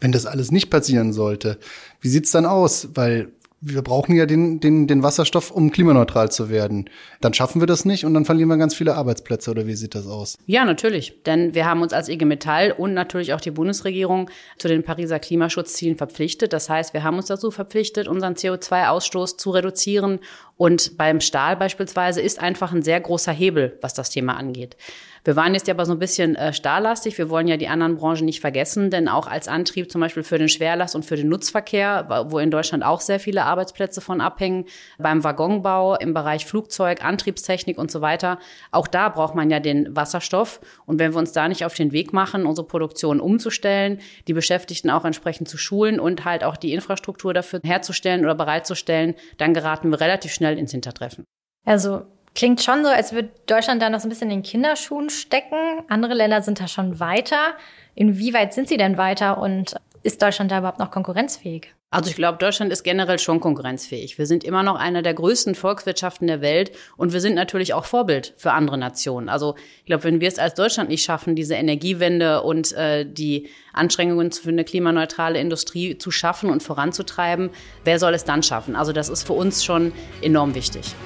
Wenn 0.00 0.10
das 0.10 0.26
alles 0.26 0.50
nicht 0.50 0.70
passieren 0.70 1.12
sollte, 1.12 1.58
wie 2.00 2.08
sieht's 2.08 2.32
dann 2.32 2.46
aus? 2.46 2.88
Weil 2.94 3.32
wir 3.66 3.82
brauchen 3.82 4.14
ja 4.14 4.26
den, 4.26 4.60
den, 4.60 4.86
den 4.86 5.02
Wasserstoff, 5.02 5.50
um 5.50 5.70
klimaneutral 5.70 6.30
zu 6.30 6.50
werden. 6.50 6.90
Dann 7.20 7.32
schaffen 7.32 7.60
wir 7.62 7.66
das 7.66 7.86
nicht 7.86 8.04
und 8.04 8.12
dann 8.12 8.26
verlieren 8.26 8.50
wir 8.50 8.58
ganz 8.58 8.74
viele 8.74 8.94
Arbeitsplätze 8.94 9.50
oder 9.50 9.66
wie 9.66 9.74
sieht 9.74 9.94
das 9.94 10.06
aus? 10.06 10.36
Ja, 10.46 10.64
natürlich. 10.66 11.22
Denn 11.24 11.54
wir 11.54 11.64
haben 11.64 11.80
uns 11.80 11.94
als 11.94 12.08
IG 12.08 12.26
Metall 12.26 12.72
und 12.72 12.92
natürlich 12.92 13.32
auch 13.32 13.40
die 13.40 13.50
Bundesregierung 13.50 14.30
zu 14.58 14.68
den 14.68 14.82
Pariser 14.82 15.18
Klimaschutzzielen 15.18 15.96
verpflichtet. 15.96 16.52
Das 16.52 16.68
heißt, 16.68 16.92
wir 16.92 17.04
haben 17.04 17.16
uns 17.16 17.26
dazu 17.26 17.50
verpflichtet, 17.50 18.06
unseren 18.06 18.34
CO2-Ausstoß 18.34 19.38
zu 19.38 19.50
reduzieren. 19.50 20.20
Und 20.56 20.96
beim 20.96 21.20
Stahl 21.20 21.56
beispielsweise 21.56 22.20
ist 22.20 22.40
einfach 22.40 22.72
ein 22.72 22.82
sehr 22.82 23.00
großer 23.00 23.32
Hebel, 23.32 23.78
was 23.80 23.94
das 23.94 24.10
Thema 24.10 24.36
angeht. 24.36 24.76
Wir 25.24 25.36
waren 25.36 25.54
jetzt 25.54 25.66
ja 25.68 25.72
aber 25.72 25.86
so 25.86 25.92
ein 25.92 25.98
bisschen 25.98 26.36
äh, 26.36 26.52
stahllastig. 26.52 27.16
Wir 27.16 27.30
wollen 27.30 27.48
ja 27.48 27.56
die 27.56 27.68
anderen 27.68 27.96
Branchen 27.96 28.26
nicht 28.26 28.40
vergessen, 28.40 28.90
denn 28.90 29.08
auch 29.08 29.26
als 29.26 29.48
Antrieb 29.48 29.90
zum 29.90 30.02
Beispiel 30.02 30.22
für 30.22 30.36
den 30.36 30.50
Schwerlast 30.50 30.94
und 30.94 31.06
für 31.06 31.16
den 31.16 31.30
Nutzverkehr, 31.30 32.26
wo 32.28 32.38
in 32.38 32.50
Deutschland 32.50 32.84
auch 32.84 33.00
sehr 33.00 33.18
viele 33.18 33.44
Arbeitsplätze 33.44 34.02
von 34.02 34.20
abhängen, 34.20 34.66
beim 34.98 35.24
Waggonbau, 35.24 35.96
im 35.96 36.12
Bereich 36.12 36.44
Flugzeug, 36.44 37.02
Antriebstechnik 37.02 37.78
und 37.78 37.90
so 37.90 38.02
weiter, 38.02 38.38
auch 38.70 38.86
da 38.86 39.08
braucht 39.08 39.34
man 39.34 39.48
ja 39.48 39.60
den 39.60 39.96
Wasserstoff. 39.96 40.60
Und 40.84 40.98
wenn 40.98 41.14
wir 41.14 41.18
uns 41.18 41.32
da 41.32 41.48
nicht 41.48 41.64
auf 41.64 41.72
den 41.72 41.92
Weg 41.92 42.12
machen, 42.12 42.44
unsere 42.44 42.66
Produktion 42.66 43.18
umzustellen, 43.18 44.00
die 44.28 44.34
Beschäftigten 44.34 44.90
auch 44.90 45.06
entsprechend 45.06 45.48
zu 45.48 45.56
schulen 45.56 46.00
und 46.00 46.26
halt 46.26 46.44
auch 46.44 46.58
die 46.58 46.74
Infrastruktur 46.74 47.32
dafür 47.32 47.60
herzustellen 47.64 48.24
oder 48.24 48.34
bereitzustellen, 48.34 49.14
dann 49.38 49.54
geraten 49.54 49.90
wir 49.90 50.00
relativ 50.00 50.34
schnell 50.34 50.43
ins 50.52 50.72
Hintertreffen. 50.72 51.24
Also 51.64 52.04
Klingt 52.34 52.62
schon 52.62 52.82
so, 52.84 52.90
als 52.90 53.12
würde 53.12 53.30
Deutschland 53.46 53.80
da 53.80 53.88
noch 53.88 54.00
so 54.00 54.08
ein 54.08 54.10
bisschen 54.10 54.30
in 54.30 54.38
den 54.38 54.42
Kinderschuhen 54.42 55.08
stecken. 55.08 55.82
Andere 55.88 56.14
Länder 56.14 56.42
sind 56.42 56.60
da 56.60 56.66
schon 56.66 56.98
weiter. 56.98 57.54
Inwieweit 57.94 58.52
sind 58.52 58.66
sie 58.66 58.76
denn 58.76 58.98
weiter 58.98 59.38
und 59.38 59.76
ist 60.02 60.20
Deutschland 60.20 60.50
da 60.50 60.58
überhaupt 60.58 60.80
noch 60.80 60.90
konkurrenzfähig? 60.90 61.73
Also 61.94 62.10
ich 62.10 62.16
glaube, 62.16 62.38
Deutschland 62.38 62.72
ist 62.72 62.82
generell 62.82 63.20
schon 63.20 63.38
konkurrenzfähig. 63.38 64.18
Wir 64.18 64.26
sind 64.26 64.42
immer 64.42 64.64
noch 64.64 64.74
einer 64.74 65.00
der 65.00 65.14
größten 65.14 65.54
Volkswirtschaften 65.54 66.26
der 66.26 66.40
Welt 66.40 66.72
und 66.96 67.12
wir 67.12 67.20
sind 67.20 67.36
natürlich 67.36 67.72
auch 67.72 67.84
Vorbild 67.84 68.34
für 68.36 68.50
andere 68.50 68.76
Nationen. 68.76 69.28
Also 69.28 69.54
ich 69.78 69.84
glaube, 69.84 70.02
wenn 70.02 70.20
wir 70.20 70.26
es 70.26 70.40
als 70.40 70.54
Deutschland 70.54 70.88
nicht 70.88 71.04
schaffen, 71.04 71.36
diese 71.36 71.54
Energiewende 71.54 72.42
und 72.42 72.72
äh, 72.72 73.06
die 73.08 73.48
Anstrengungen 73.72 74.32
für 74.32 74.48
eine 74.48 74.64
klimaneutrale 74.64 75.38
Industrie 75.38 75.96
zu 75.96 76.10
schaffen 76.10 76.50
und 76.50 76.64
voranzutreiben, 76.64 77.50
wer 77.84 78.00
soll 78.00 78.14
es 78.14 78.24
dann 78.24 78.42
schaffen? 78.42 78.74
Also 78.74 78.90
das 78.90 79.08
ist 79.08 79.24
für 79.24 79.34
uns 79.34 79.64
schon 79.64 79.92
enorm 80.20 80.56
wichtig. 80.56 80.96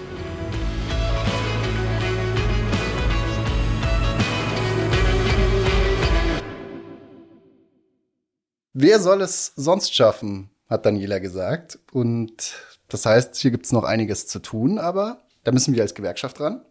Wer 8.72 9.00
soll 9.00 9.20
es 9.20 9.52
sonst 9.54 9.94
schaffen, 9.94 10.50
hat 10.68 10.86
Daniela 10.86 11.18
gesagt. 11.18 11.78
Und 11.92 12.54
das 12.88 13.06
heißt, 13.06 13.36
hier 13.36 13.50
gibt 13.50 13.66
es 13.66 13.72
noch 13.72 13.84
einiges 13.84 14.26
zu 14.26 14.38
tun, 14.38 14.78
aber 14.78 15.18
da 15.44 15.52
müssen 15.52 15.74
wir 15.74 15.82
als 15.82 15.94
Gewerkschaft 15.94 16.40
ran. 16.40 16.62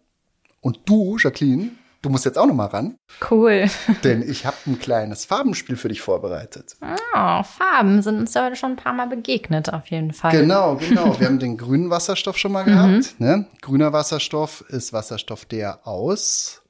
Und 0.61 0.79
du, 0.85 1.17
Jacqueline, 1.17 1.71
du 2.01 2.09
musst 2.09 2.25
jetzt 2.25 2.37
auch 2.37 2.45
noch 2.45 2.53
mal 2.53 2.65
ran. 2.65 2.95
Cool. 3.29 3.67
Denn 4.03 4.27
ich 4.27 4.45
habe 4.45 4.57
ein 4.65 4.79
kleines 4.79 5.25
Farbenspiel 5.25 5.77
für 5.77 5.89
dich 5.89 6.01
vorbereitet. 6.01 6.75
Oh, 6.81 7.43
Farben 7.43 8.01
sind 8.01 8.19
uns 8.19 8.35
heute 8.35 8.55
schon 8.55 8.71
ein 8.71 8.75
paar 8.75 8.93
Mal 8.93 9.07
begegnet, 9.07 9.73
auf 9.73 9.87
jeden 9.87 10.13
Fall. 10.13 10.31
Genau, 10.31 10.75
genau. 10.75 11.19
Wir 11.19 11.27
haben 11.27 11.39
den 11.39 11.57
grünen 11.57 11.89
Wasserstoff 11.89 12.37
schon 12.37 12.51
mal 12.51 12.63
gehabt. 12.63 13.15
Mhm. 13.19 13.25
Ne? 13.25 13.45
Grüner 13.61 13.93
Wasserstoff 13.93 14.61
ist 14.69 14.93
Wasserstoff, 14.93 15.45
der 15.45 15.87
aus 15.87 16.61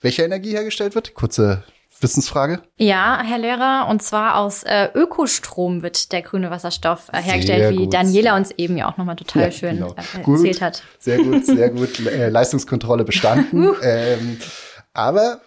welcher 0.00 0.24
Energie 0.24 0.50
hergestellt 0.50 0.94
wird? 0.94 1.14
Kurze 1.14 1.64
Wissensfrage? 2.02 2.62
Ja, 2.76 3.22
Herr 3.24 3.38
Lehrer, 3.38 3.86
und 3.88 4.02
zwar 4.02 4.36
aus 4.36 4.62
äh, 4.62 4.88
Ökostrom 4.94 5.82
wird 5.82 6.12
der 6.12 6.22
grüne 6.22 6.50
Wasserstoff 6.50 7.08
äh, 7.12 7.20
hergestellt, 7.20 7.78
wie 7.78 7.88
Daniela 7.88 8.36
uns 8.36 8.50
eben 8.52 8.76
ja 8.76 8.90
auch 8.90 8.96
nochmal 8.96 9.16
total 9.16 9.44
ja, 9.44 9.50
schön 9.50 9.76
genau. 9.76 9.94
äh, 9.94 10.30
erzählt 10.30 10.60
hat. 10.60 10.82
Sehr 10.98 11.18
gut, 11.18 11.46
sehr 11.46 11.70
gut. 11.70 12.00
Äh, 12.12 12.28
Leistungskontrolle 12.28 13.04
bestanden. 13.04 13.74
ähm, 13.82 14.38
aber 14.92 15.40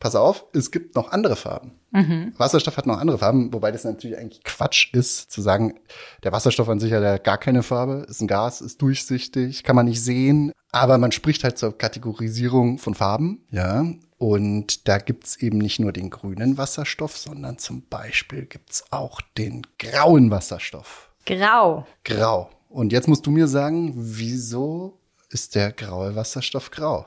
pass 0.00 0.16
auf, 0.16 0.46
es 0.52 0.70
gibt 0.70 0.94
noch 0.94 1.12
andere 1.12 1.36
Farben. 1.36 1.72
Mhm. 1.90 2.32
Wasserstoff 2.36 2.76
hat 2.76 2.86
noch 2.86 2.98
andere 2.98 3.18
Farben, 3.18 3.52
wobei 3.52 3.72
das 3.72 3.84
natürlich 3.84 4.18
eigentlich 4.18 4.44
Quatsch 4.44 4.92
ist, 4.92 5.30
zu 5.30 5.40
sagen, 5.40 5.80
der 6.22 6.32
Wasserstoff 6.32 6.68
an 6.68 6.80
sich 6.80 6.92
hat 6.92 7.02
ja 7.02 7.18
gar 7.18 7.38
keine 7.38 7.62
Farbe, 7.62 8.06
ist 8.08 8.20
ein 8.20 8.28
Gas, 8.28 8.60
ist 8.60 8.82
durchsichtig, 8.82 9.64
kann 9.64 9.76
man 9.76 9.86
nicht 9.86 10.02
sehen, 10.02 10.52
aber 10.72 10.98
man 10.98 11.12
spricht 11.12 11.44
halt 11.44 11.58
zur 11.58 11.76
Kategorisierung 11.76 12.78
von 12.78 12.94
Farben, 12.94 13.46
ja. 13.50 13.86
Und 14.18 14.88
da 14.88 14.98
gibt's 14.98 15.36
eben 15.36 15.58
nicht 15.58 15.78
nur 15.78 15.92
den 15.92 16.10
grünen 16.10 16.58
Wasserstoff, 16.58 17.16
sondern 17.16 17.58
zum 17.58 17.82
Beispiel 17.88 18.46
gibt's 18.46 18.84
auch 18.90 19.20
den 19.38 19.62
grauen 19.78 20.30
Wasserstoff. 20.30 21.10
Grau. 21.24 21.86
Grau. 22.04 22.50
Und 22.68 22.92
jetzt 22.92 23.06
musst 23.06 23.26
du 23.26 23.30
mir 23.30 23.46
sagen, 23.46 23.92
wieso 23.94 24.98
ist 25.30 25.54
der 25.54 25.72
graue 25.72 26.16
Wasserstoff 26.16 26.70
grau? 26.70 27.06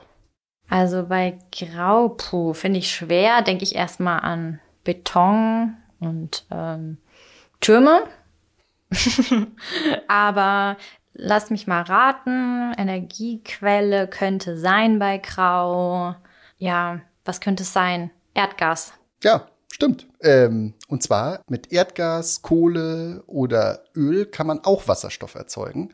Also 0.68 1.04
bei 1.06 1.38
Grau, 1.50 2.08
puh, 2.10 2.54
finde 2.54 2.78
ich 2.78 2.90
schwer, 2.90 3.42
denke 3.42 3.64
ich 3.64 3.74
erstmal 3.74 4.20
an 4.20 4.60
Beton 4.84 5.76
und 6.00 6.46
ähm, 6.50 6.96
Türme. 7.60 8.04
Aber 10.08 10.76
lass 11.12 11.50
mich 11.50 11.66
mal 11.66 11.82
raten, 11.82 12.72
Energiequelle 12.78 14.08
könnte 14.08 14.56
sein 14.56 14.98
bei 14.98 15.18
Grau. 15.18 16.14
Ja, 16.62 17.00
was 17.24 17.40
könnte 17.40 17.64
es 17.64 17.72
sein? 17.72 18.12
Erdgas. 18.34 18.92
Ja, 19.24 19.48
stimmt. 19.72 20.06
Ähm, 20.20 20.74
und 20.86 21.02
zwar 21.02 21.42
mit 21.48 21.72
Erdgas, 21.72 22.40
Kohle 22.42 23.24
oder 23.26 23.82
Öl 23.96 24.26
kann 24.26 24.46
man 24.46 24.60
auch 24.60 24.86
Wasserstoff 24.86 25.34
erzeugen. 25.34 25.92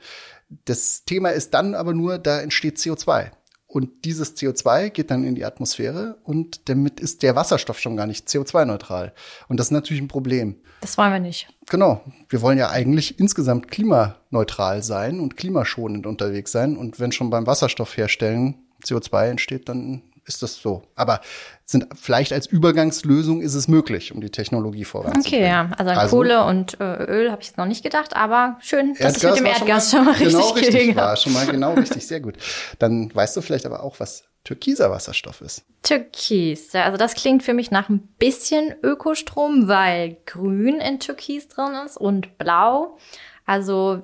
Das 0.66 1.06
Thema 1.06 1.30
ist 1.30 1.54
dann 1.54 1.74
aber 1.74 1.94
nur, 1.94 2.18
da 2.18 2.42
entsteht 2.42 2.76
CO2. 2.76 3.30
Und 3.66 4.04
dieses 4.04 4.36
CO2 4.36 4.90
geht 4.90 5.10
dann 5.10 5.24
in 5.24 5.34
die 5.34 5.46
Atmosphäre 5.46 6.18
und 6.22 6.68
damit 6.68 7.00
ist 7.00 7.22
der 7.22 7.34
Wasserstoff 7.34 7.78
schon 7.78 7.96
gar 7.96 8.06
nicht 8.06 8.28
CO2-neutral. 8.28 9.14
Und 9.48 9.58
das 9.58 9.68
ist 9.68 9.72
natürlich 9.72 10.02
ein 10.02 10.08
Problem. 10.08 10.60
Das 10.82 10.98
wollen 10.98 11.12
wir 11.12 11.18
nicht. 11.18 11.48
Genau. 11.70 12.02
Wir 12.28 12.42
wollen 12.42 12.58
ja 12.58 12.68
eigentlich 12.68 13.18
insgesamt 13.18 13.70
klimaneutral 13.70 14.82
sein 14.82 15.18
und 15.18 15.38
klimaschonend 15.38 16.06
unterwegs 16.06 16.52
sein. 16.52 16.76
Und 16.76 17.00
wenn 17.00 17.12
schon 17.12 17.30
beim 17.30 17.46
Wasserstoff 17.46 17.96
herstellen 17.96 18.66
CO2 18.84 19.30
entsteht, 19.30 19.70
dann 19.70 20.02
ist 20.28 20.42
das 20.42 20.56
so. 20.56 20.82
Aber 20.94 21.20
sind 21.64 21.86
vielleicht 22.00 22.32
als 22.32 22.46
Übergangslösung 22.46 23.40
ist 23.42 23.54
es 23.54 23.68
möglich, 23.68 24.12
um 24.12 24.20
die 24.20 24.30
Technologie 24.30 24.84
voranzubringen. 24.84 25.26
Okay, 25.26 25.46
ja. 25.46 25.70
Also 25.76 25.90
an 25.90 25.98
also, 25.98 26.16
Kohle 26.16 26.44
und 26.44 26.80
äh, 26.80 27.04
Öl 27.04 27.30
habe 27.30 27.42
ich 27.42 27.48
jetzt 27.48 27.58
noch 27.58 27.66
nicht 27.66 27.82
gedacht, 27.82 28.16
aber 28.16 28.58
schön, 28.60 28.94
dass 28.94 29.22
Erdgas 29.22 29.36
ich 29.36 29.42
mit 29.42 29.52
dem 29.52 29.60
Erdgas 29.60 29.90
schon 29.90 30.04
mal, 30.04 30.14
schon 30.14 30.24
mal 30.24 30.30
genau 30.30 30.48
richtig, 30.50 30.74
richtig 30.74 30.96
war. 30.96 31.16
Schon 31.16 31.32
mal 31.32 31.46
genau 31.46 31.74
richtig, 31.74 32.06
sehr 32.06 32.20
gut. 32.20 32.36
Dann 32.78 33.14
weißt 33.14 33.36
du 33.36 33.42
vielleicht 33.42 33.66
aber 33.66 33.82
auch, 33.82 34.00
was 34.00 34.24
türkiser 34.44 34.90
Wasserstoff 34.90 35.42
ist. 35.42 35.64
Türkis, 35.82 36.72
ja, 36.72 36.84
also 36.84 36.96
das 36.96 37.14
klingt 37.14 37.42
für 37.42 37.52
mich 37.52 37.70
nach 37.70 37.88
ein 37.88 38.00
bisschen 38.18 38.74
Ökostrom, 38.82 39.68
weil 39.68 40.16
grün 40.24 40.80
in 40.80 41.00
Türkis 41.00 41.48
drin 41.48 41.74
ist 41.84 41.98
und 41.98 42.38
blau. 42.38 42.96
Also 43.44 44.02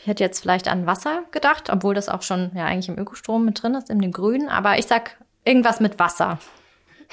ich 0.00 0.06
hätte 0.06 0.22
jetzt 0.22 0.40
vielleicht 0.40 0.68
an 0.68 0.86
Wasser 0.86 1.24
gedacht, 1.32 1.68
obwohl 1.68 1.96
das 1.96 2.08
auch 2.08 2.22
schon 2.22 2.52
ja 2.54 2.64
eigentlich 2.64 2.88
im 2.88 2.96
Ökostrom 2.96 3.44
mit 3.44 3.60
drin 3.60 3.74
ist, 3.74 3.90
in 3.90 3.98
dem 3.98 4.12
Grünen. 4.12 4.48
Aber 4.48 4.78
ich 4.78 4.86
sag 4.86 5.16
Irgendwas 5.46 5.80
mit 5.80 5.98
Wasser. 5.98 6.38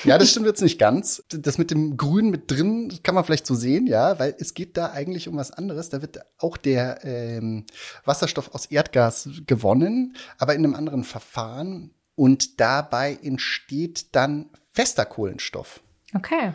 Ja, 0.03 0.17
das 0.17 0.29
stimmt 0.31 0.47
jetzt 0.47 0.61
nicht 0.61 0.79
ganz. 0.79 1.23
Das 1.29 1.57
mit 1.57 1.71
dem 1.71 1.97
Grün 1.97 2.29
mit 2.29 2.49
drin 2.49 2.91
kann 3.03 3.15
man 3.15 3.23
vielleicht 3.23 3.45
so 3.45 3.55
sehen, 3.55 3.87
ja, 3.87 4.19
weil 4.19 4.35
es 4.39 4.53
geht 4.53 4.75
da 4.75 4.91
eigentlich 4.91 5.27
um 5.27 5.37
was 5.37 5.51
anderes. 5.51 5.89
Da 5.89 6.01
wird 6.01 6.19
auch 6.39 6.57
der 6.57 7.05
ähm, 7.05 7.65
Wasserstoff 8.05 8.53
aus 8.53 8.65
Erdgas 8.65 9.29
gewonnen, 9.45 10.15
aber 10.37 10.55
in 10.55 10.65
einem 10.65 10.75
anderen 10.75 11.03
Verfahren. 11.03 11.91
Und 12.15 12.59
dabei 12.59 13.17
entsteht 13.21 14.15
dann 14.15 14.49
fester 14.71 15.05
Kohlenstoff. 15.05 15.81
Okay. 16.15 16.53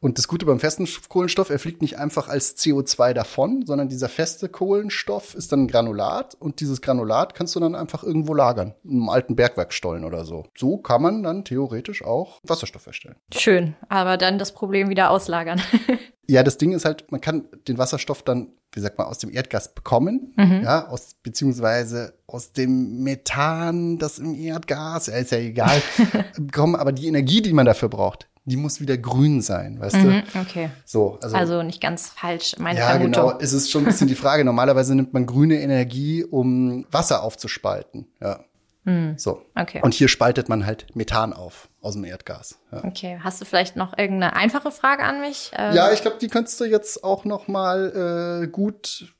Und 0.00 0.16
das 0.18 0.28
Gute 0.28 0.46
beim 0.46 0.60
festen 0.60 0.88
Kohlenstoff, 1.08 1.50
er 1.50 1.58
fliegt 1.58 1.82
nicht 1.82 1.98
einfach 1.98 2.28
als 2.28 2.56
CO2 2.56 3.14
davon, 3.14 3.66
sondern 3.66 3.88
dieser 3.88 4.08
feste 4.08 4.48
Kohlenstoff 4.48 5.34
ist 5.34 5.50
dann 5.50 5.62
ein 5.62 5.68
Granulat 5.68 6.36
und 6.38 6.60
dieses 6.60 6.80
Granulat 6.80 7.34
kannst 7.34 7.56
du 7.56 7.60
dann 7.60 7.74
einfach 7.74 8.04
irgendwo 8.04 8.32
lagern, 8.32 8.74
in 8.84 8.92
einem 8.92 9.08
alten 9.08 9.34
Bergwerkstollen 9.34 10.04
oder 10.04 10.24
so. 10.24 10.46
So 10.56 10.76
kann 10.78 11.02
man 11.02 11.22
dann 11.24 11.44
theoretisch 11.44 12.04
auch 12.04 12.38
Wasserstoff 12.44 12.86
herstellen. 12.86 13.16
Schön, 13.34 13.74
aber 13.88 14.16
dann 14.16 14.38
das 14.38 14.52
Problem 14.52 14.88
wieder 14.88 15.10
auslagern. 15.10 15.60
ja, 16.28 16.44
das 16.44 16.58
Ding 16.58 16.72
ist 16.72 16.84
halt, 16.84 17.10
man 17.10 17.20
kann 17.20 17.48
den 17.66 17.78
Wasserstoff 17.78 18.22
dann, 18.22 18.52
wie 18.72 18.80
sagt 18.80 18.98
man, 18.98 19.08
aus 19.08 19.18
dem 19.18 19.32
Erdgas 19.32 19.74
bekommen, 19.74 20.32
mhm. 20.36 20.60
ja, 20.62 20.86
aus, 20.86 21.16
beziehungsweise 21.24 22.14
aus 22.28 22.52
dem 22.52 23.02
Methan, 23.02 23.98
das 23.98 24.20
im 24.20 24.36
Erdgas, 24.36 25.08
ja, 25.08 25.16
ist 25.16 25.32
ja 25.32 25.38
egal, 25.38 25.82
bekommen, 26.38 26.76
aber 26.76 26.92
die 26.92 27.08
Energie, 27.08 27.42
die 27.42 27.52
man 27.52 27.66
dafür 27.66 27.88
braucht, 27.88 28.28
die 28.48 28.56
muss 28.56 28.80
wieder 28.80 28.96
grün 28.96 29.40
sein, 29.40 29.78
weißt 29.80 29.96
mhm, 29.96 30.22
du? 30.32 30.40
Okay. 30.40 30.70
So, 30.84 31.18
also, 31.22 31.36
also 31.36 31.62
nicht 31.62 31.80
ganz 31.80 32.08
falsch, 32.08 32.56
meine 32.58 32.78
ja, 32.78 32.90
Vermutung. 32.90 33.12
Ja, 33.12 33.30
genau. 33.32 33.42
Es 33.42 33.52
ist 33.52 33.70
schon 33.70 33.82
ein 33.82 33.86
bisschen 33.86 34.08
die 34.08 34.14
Frage. 34.14 34.44
Normalerweise 34.44 34.94
nimmt 34.94 35.12
man 35.12 35.26
grüne 35.26 35.60
Energie, 35.60 36.24
um 36.24 36.86
Wasser 36.90 37.22
aufzuspalten. 37.22 38.06
Ja. 38.20 38.40
Mhm. 38.84 39.18
So. 39.18 39.42
Okay. 39.54 39.80
Und 39.82 39.94
hier 39.94 40.08
spaltet 40.08 40.48
man 40.48 40.64
halt 40.64 40.86
Methan 40.94 41.32
auf 41.32 41.68
aus 41.80 41.94
dem 41.94 42.04
Erdgas. 42.04 42.58
Ja. 42.72 42.84
Okay. 42.84 43.20
Hast 43.22 43.40
du 43.40 43.44
vielleicht 43.44 43.76
noch 43.76 43.96
irgendeine 43.96 44.34
einfache 44.34 44.70
Frage 44.70 45.04
an 45.04 45.20
mich? 45.20 45.50
Ähm 45.54 45.74
ja, 45.74 45.92
ich 45.92 46.02
glaube, 46.02 46.16
die 46.18 46.28
könntest 46.28 46.58
du 46.60 46.64
jetzt 46.64 47.04
auch 47.04 47.24
noch 47.24 47.48
mal 47.48 48.42
äh, 48.44 48.48
gut. 48.48 49.14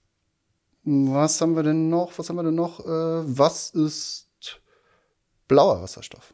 Was 0.85 1.41
haben 1.41 1.55
wir 1.55 1.63
denn 1.63 1.91
noch? 1.91 2.19
Was 2.19 2.29
haben 2.29 2.37
wir 2.37 2.45
denn 2.45 2.55
noch? 2.55 2.81
Äh, 2.81 2.87
was 2.87 3.71
ist 3.71 4.29
blauer 5.47 5.83
Wasserstoff? 5.83 6.33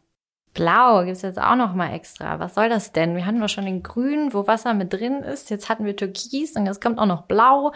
Blau 0.54 1.04
gibt 1.04 1.16
es 1.16 1.22
jetzt 1.22 1.40
auch 1.40 1.56
noch 1.56 1.74
mal 1.74 1.92
extra. 1.92 2.38
Was 2.38 2.54
soll 2.54 2.68
das 2.68 2.92
denn? 2.92 3.16
Wir 3.16 3.26
hatten 3.26 3.40
doch 3.40 3.48
schon 3.48 3.66
den 3.66 3.82
Grün, 3.82 4.32
wo 4.32 4.46
Wasser 4.46 4.72
mit 4.72 4.92
drin 4.92 5.22
ist. 5.22 5.50
Jetzt 5.50 5.68
hatten 5.68 5.84
wir 5.84 5.96
Türkis 5.96 6.56
und 6.56 6.66
jetzt 6.66 6.80
kommt 6.80 6.98
auch 6.98 7.06
noch 7.06 7.22
Blau. 7.22 7.72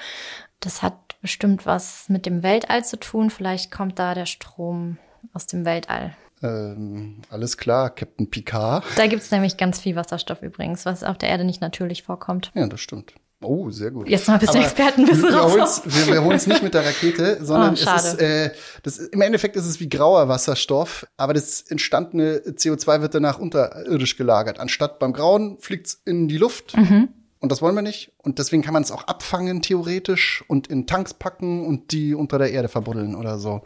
Das 0.60 0.82
hat 0.82 0.94
bestimmt 1.20 1.66
was 1.66 2.08
mit 2.08 2.24
dem 2.24 2.42
Weltall 2.42 2.84
zu 2.84 2.98
tun. 2.98 3.30
Vielleicht 3.30 3.70
kommt 3.70 3.98
da 3.98 4.14
der 4.14 4.26
Strom 4.26 4.98
aus 5.32 5.46
dem 5.46 5.64
Weltall. 5.64 6.14
Ähm, 6.42 7.20
alles 7.30 7.56
klar, 7.56 7.90
Captain 7.90 8.30
Picard. 8.30 8.84
Da 8.96 9.06
gibt 9.06 9.22
es 9.22 9.30
nämlich 9.30 9.56
ganz 9.56 9.80
viel 9.80 9.96
Wasserstoff 9.96 10.42
übrigens, 10.42 10.86
was 10.86 11.02
auf 11.02 11.18
der 11.18 11.28
Erde 11.28 11.44
nicht 11.44 11.60
natürlich 11.60 12.04
vorkommt. 12.04 12.52
Ja, 12.54 12.66
das 12.66 12.80
stimmt. 12.80 13.14
Oh, 13.40 13.70
sehr 13.70 13.92
gut. 13.92 14.09
Jetzt 14.09 14.27
mal 14.27 14.35
ein 14.35 14.40
bisschen 14.40 14.62
Expertenwissen 14.62 15.33
raus. 15.33 15.83
Wir, 15.85 16.14
wir 16.14 16.24
holen 16.24 16.37
es 16.37 16.48
nicht 16.48 16.62
mit 16.62 16.74
der 16.74 16.85
Rakete, 16.85 17.38
sondern 17.44 17.70
oh, 17.70 17.74
es 17.74 18.05
ist, 18.05 18.20
äh, 18.20 18.51
das, 18.83 18.98
im 18.98 19.20
Endeffekt 19.20 19.55
ist 19.55 19.66
es 19.66 19.79
wie 19.79 19.88
grauer 19.88 20.29
Wasserstoff, 20.29 21.07
aber 21.16 21.35
das 21.35 21.62
entstandene 21.62 22.38
CO2 22.38 23.01
wird 23.01 23.14
danach 23.14 23.38
unterirdisch 23.38 24.16
gelagert. 24.16 24.59
Anstatt 24.59 24.98
beim 24.98 25.12
Grauen 25.12 25.59
fliegt 25.61 25.87
es 25.87 26.03
in 26.05 26.27
die 26.27 26.38
Luft. 26.38 26.77
Mhm. 26.77 27.11
Und 27.40 27.53
das 27.53 27.62
wollen 27.62 27.77
wir 27.77 27.83
nicht. 27.83 28.12
Und 28.18 28.40
deswegen 28.40 28.62
kann 28.62 28.72
man 28.72 28.83
es 28.83 28.90
auch 28.90 29.05
abfangen, 29.05 29.62
theoretisch, 29.62 30.44
und 30.48 30.66
in 30.66 30.88
Tanks 30.88 31.14
packen 31.14 31.64
und 31.64 31.92
die 31.92 32.14
unter 32.14 32.38
der 32.38 32.51
Erde 32.51 32.68
verbuddeln 32.68 33.14
oder 33.14 33.38
so. 33.38 33.62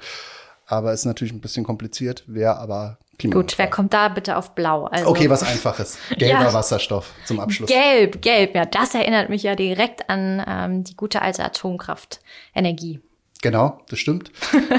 Aber 0.66 0.92
ist 0.92 1.06
natürlich 1.06 1.32
ein 1.32 1.40
bisschen 1.40 1.64
kompliziert, 1.64 2.24
wäre 2.26 2.58
aber 2.58 2.98
Gut, 3.20 3.56
wer 3.56 3.68
kommt 3.68 3.92
da 3.92 4.08
bitte 4.08 4.36
auf 4.36 4.54
Blau? 4.54 4.86
Also, 4.86 5.08
okay, 5.08 5.30
was 5.30 5.42
einfaches. 5.42 5.98
Gelber 6.16 6.44
ja, 6.44 6.52
Wasserstoff 6.52 7.12
zum 7.24 7.40
Abschluss. 7.40 7.68
Gelb, 7.68 8.20
gelb, 8.20 8.54
ja, 8.54 8.64
das 8.64 8.94
erinnert 8.94 9.28
mich 9.28 9.44
ja 9.44 9.54
direkt 9.54 10.08
an 10.10 10.42
ähm, 10.46 10.84
die 10.84 10.96
gute 10.96 11.22
alte 11.22 11.44
Atomkraftenergie. 11.44 13.00
Genau, 13.42 13.80
das 13.88 13.98
stimmt. 13.98 14.30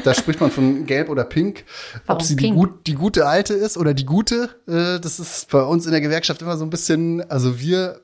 da 0.04 0.14
spricht 0.14 0.40
man 0.40 0.50
von 0.50 0.86
Gelb 0.86 1.10
oder 1.10 1.26
Pink. 1.26 1.66
Warum 2.06 2.22
Ob 2.22 2.26
sie 2.26 2.36
Pink? 2.36 2.54
Die, 2.54 2.60
gut, 2.60 2.88
die 2.88 2.96
gute 2.96 3.28
alte 3.28 3.54
ist 3.54 3.78
oder 3.78 3.94
die 3.94 4.06
gute, 4.06 4.50
äh, 4.68 5.00
das 5.00 5.20
ist 5.20 5.50
bei 5.50 5.62
uns 5.62 5.86
in 5.86 5.92
der 5.92 6.02
Gewerkschaft 6.02 6.42
immer 6.42 6.58
so 6.58 6.66
ein 6.66 6.70
bisschen, 6.70 7.30
also 7.30 7.60
wir 7.60 8.02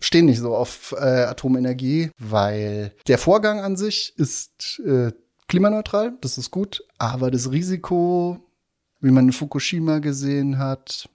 stehen 0.00 0.26
nicht 0.26 0.40
so 0.40 0.54
auf 0.54 0.94
äh, 0.98 1.24
Atomenergie, 1.24 2.10
weil 2.18 2.92
der 3.08 3.16
Vorgang 3.16 3.60
an 3.60 3.76
sich 3.76 4.12
ist 4.16 4.80
äh, 4.86 5.12
klimaneutral, 5.48 6.12
das 6.20 6.36
ist 6.36 6.50
gut, 6.50 6.82
aber 6.98 7.30
das 7.30 7.50
Risiko 7.50 8.43
wie 9.04 9.10
man 9.10 9.26
in 9.26 9.32
Fukushima 9.32 9.98
gesehen 9.98 10.58
hat, 10.58 11.08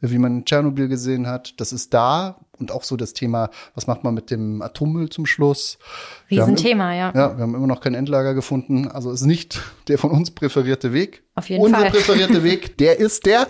wie 0.00 0.18
man 0.18 0.38
in 0.38 0.44
Tschernobyl 0.44 0.88
gesehen 0.88 1.26
hat, 1.26 1.60
das 1.60 1.72
ist 1.72 1.92
da 1.92 2.40
und 2.58 2.72
auch 2.72 2.82
so 2.82 2.96
das 2.96 3.12
Thema, 3.12 3.50
was 3.74 3.86
macht 3.86 4.04
man 4.04 4.14
mit 4.14 4.30
dem 4.30 4.62
Atommüll 4.62 5.10
zum 5.10 5.26
Schluss? 5.26 5.78
Riesenthema, 6.30 6.94
ja. 6.94 7.12
Ja, 7.14 7.36
wir 7.36 7.42
haben 7.42 7.54
immer 7.54 7.66
noch 7.66 7.80
kein 7.80 7.94
Endlager 7.94 8.34
gefunden, 8.34 8.88
also 8.88 9.12
ist 9.12 9.26
nicht 9.26 9.60
der 9.88 9.98
von 9.98 10.10
uns 10.10 10.30
präferierte 10.30 10.92
Weg. 10.92 11.22
Auf 11.34 11.48
jeden 11.48 11.62
Unser 11.62 11.76
Fall. 11.76 11.86
Unser 11.86 11.98
präferierte 11.98 12.42
Weg, 12.42 12.78
der 12.78 12.98
ist 12.98 13.26
der 13.26 13.48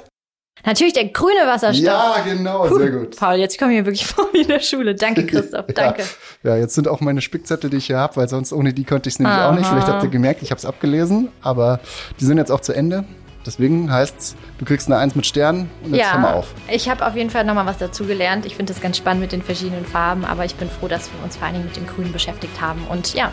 Natürlich 0.65 0.95
der 0.95 1.09
grüne 1.09 1.47
Wasserstoff. 1.47 1.85
Ja, 1.85 2.17
genau, 2.25 2.67
Puh, 2.67 2.79
sehr 2.79 2.91
gut. 2.91 3.17
Paul, 3.17 3.37
jetzt 3.37 3.59
komme 3.59 3.73
ich 3.73 3.79
mir 3.79 3.87
wirklich 3.87 4.07
vor 4.07 4.27
wie 4.33 4.41
in 4.41 4.49
der 4.49 4.61
Schule. 4.61 4.95
Danke, 4.95 5.27
Christoph, 5.27 5.67
danke. 5.75 6.03
Ja, 6.43 6.55
ja 6.55 6.57
jetzt 6.57 6.75
sind 6.75 6.89
auch 6.89 7.01
meine 7.01 7.21
Spickzettel, 7.21 7.69
die 7.69 7.77
ich 7.77 7.87
hier 7.87 7.99
habe, 7.99 8.17
weil 8.17 8.29
sonst 8.29 8.53
ohne 8.53 8.73
die 8.73 8.85
konnte 8.85 9.09
ich 9.09 9.17
es 9.17 9.19
nämlich 9.19 9.37
Aha. 9.37 9.51
auch 9.51 9.55
nicht. 9.55 9.67
Vielleicht 9.67 9.87
habt 9.87 10.03
ihr 10.03 10.09
gemerkt, 10.09 10.43
ich 10.43 10.51
habe 10.51 10.59
es 10.59 10.65
abgelesen, 10.65 11.29
aber 11.43 11.79
die 12.19 12.25
sind 12.25 12.39
jetzt 12.39 12.51
auch 12.51 12.61
zu 12.61 12.73
Ende. 12.73 13.05
Deswegen 13.47 13.91
heißt 13.91 14.19
es, 14.19 14.37
du 14.59 14.65
kriegst 14.65 14.89
eine 14.89 14.99
Eins 14.99 15.15
mit 15.15 15.25
Sternen 15.25 15.71
und 15.85 15.95
jetzt 15.95 16.07
ja, 16.07 16.13
hör 16.13 16.21
mal 16.21 16.35
auf. 16.35 16.49
Ich 16.71 16.89
habe 16.89 17.07
auf 17.07 17.17
jeden 17.17 17.31
Fall 17.31 17.45
nochmal 17.45 17.67
was 17.67 17.79
dazu 17.79 18.05
gelernt. 18.05 18.45
Ich 18.45 18.57
finde 18.57 18.73
das 18.73 18.83
ganz 18.83 18.97
spannend 18.97 19.23
mit 19.23 19.33
den 19.33 19.43
verschiedenen 19.43 19.87
Farben, 19.87 20.25
aber 20.25 20.45
ich 20.45 20.57
bin 20.57 20.69
froh, 20.69 20.89
dass 20.89 21.11
wir 21.13 21.23
uns 21.25 21.37
vor 21.37 21.47
allen 21.47 21.55
Dingen 21.55 21.67
mit 21.67 21.77
dem 21.77 21.87
Grün 21.87 22.13
beschäftigt 22.13 22.61
haben. 22.61 22.85
Und 22.91 23.15
ja, 23.15 23.31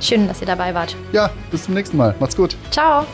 schön, 0.00 0.28
dass 0.28 0.40
ihr 0.40 0.46
dabei 0.46 0.74
wart. 0.74 0.96
Ja, 1.12 1.30
bis 1.50 1.64
zum 1.64 1.74
nächsten 1.74 1.96
Mal. 1.96 2.14
Macht's 2.20 2.36
gut. 2.36 2.56
Ciao. 2.70 3.04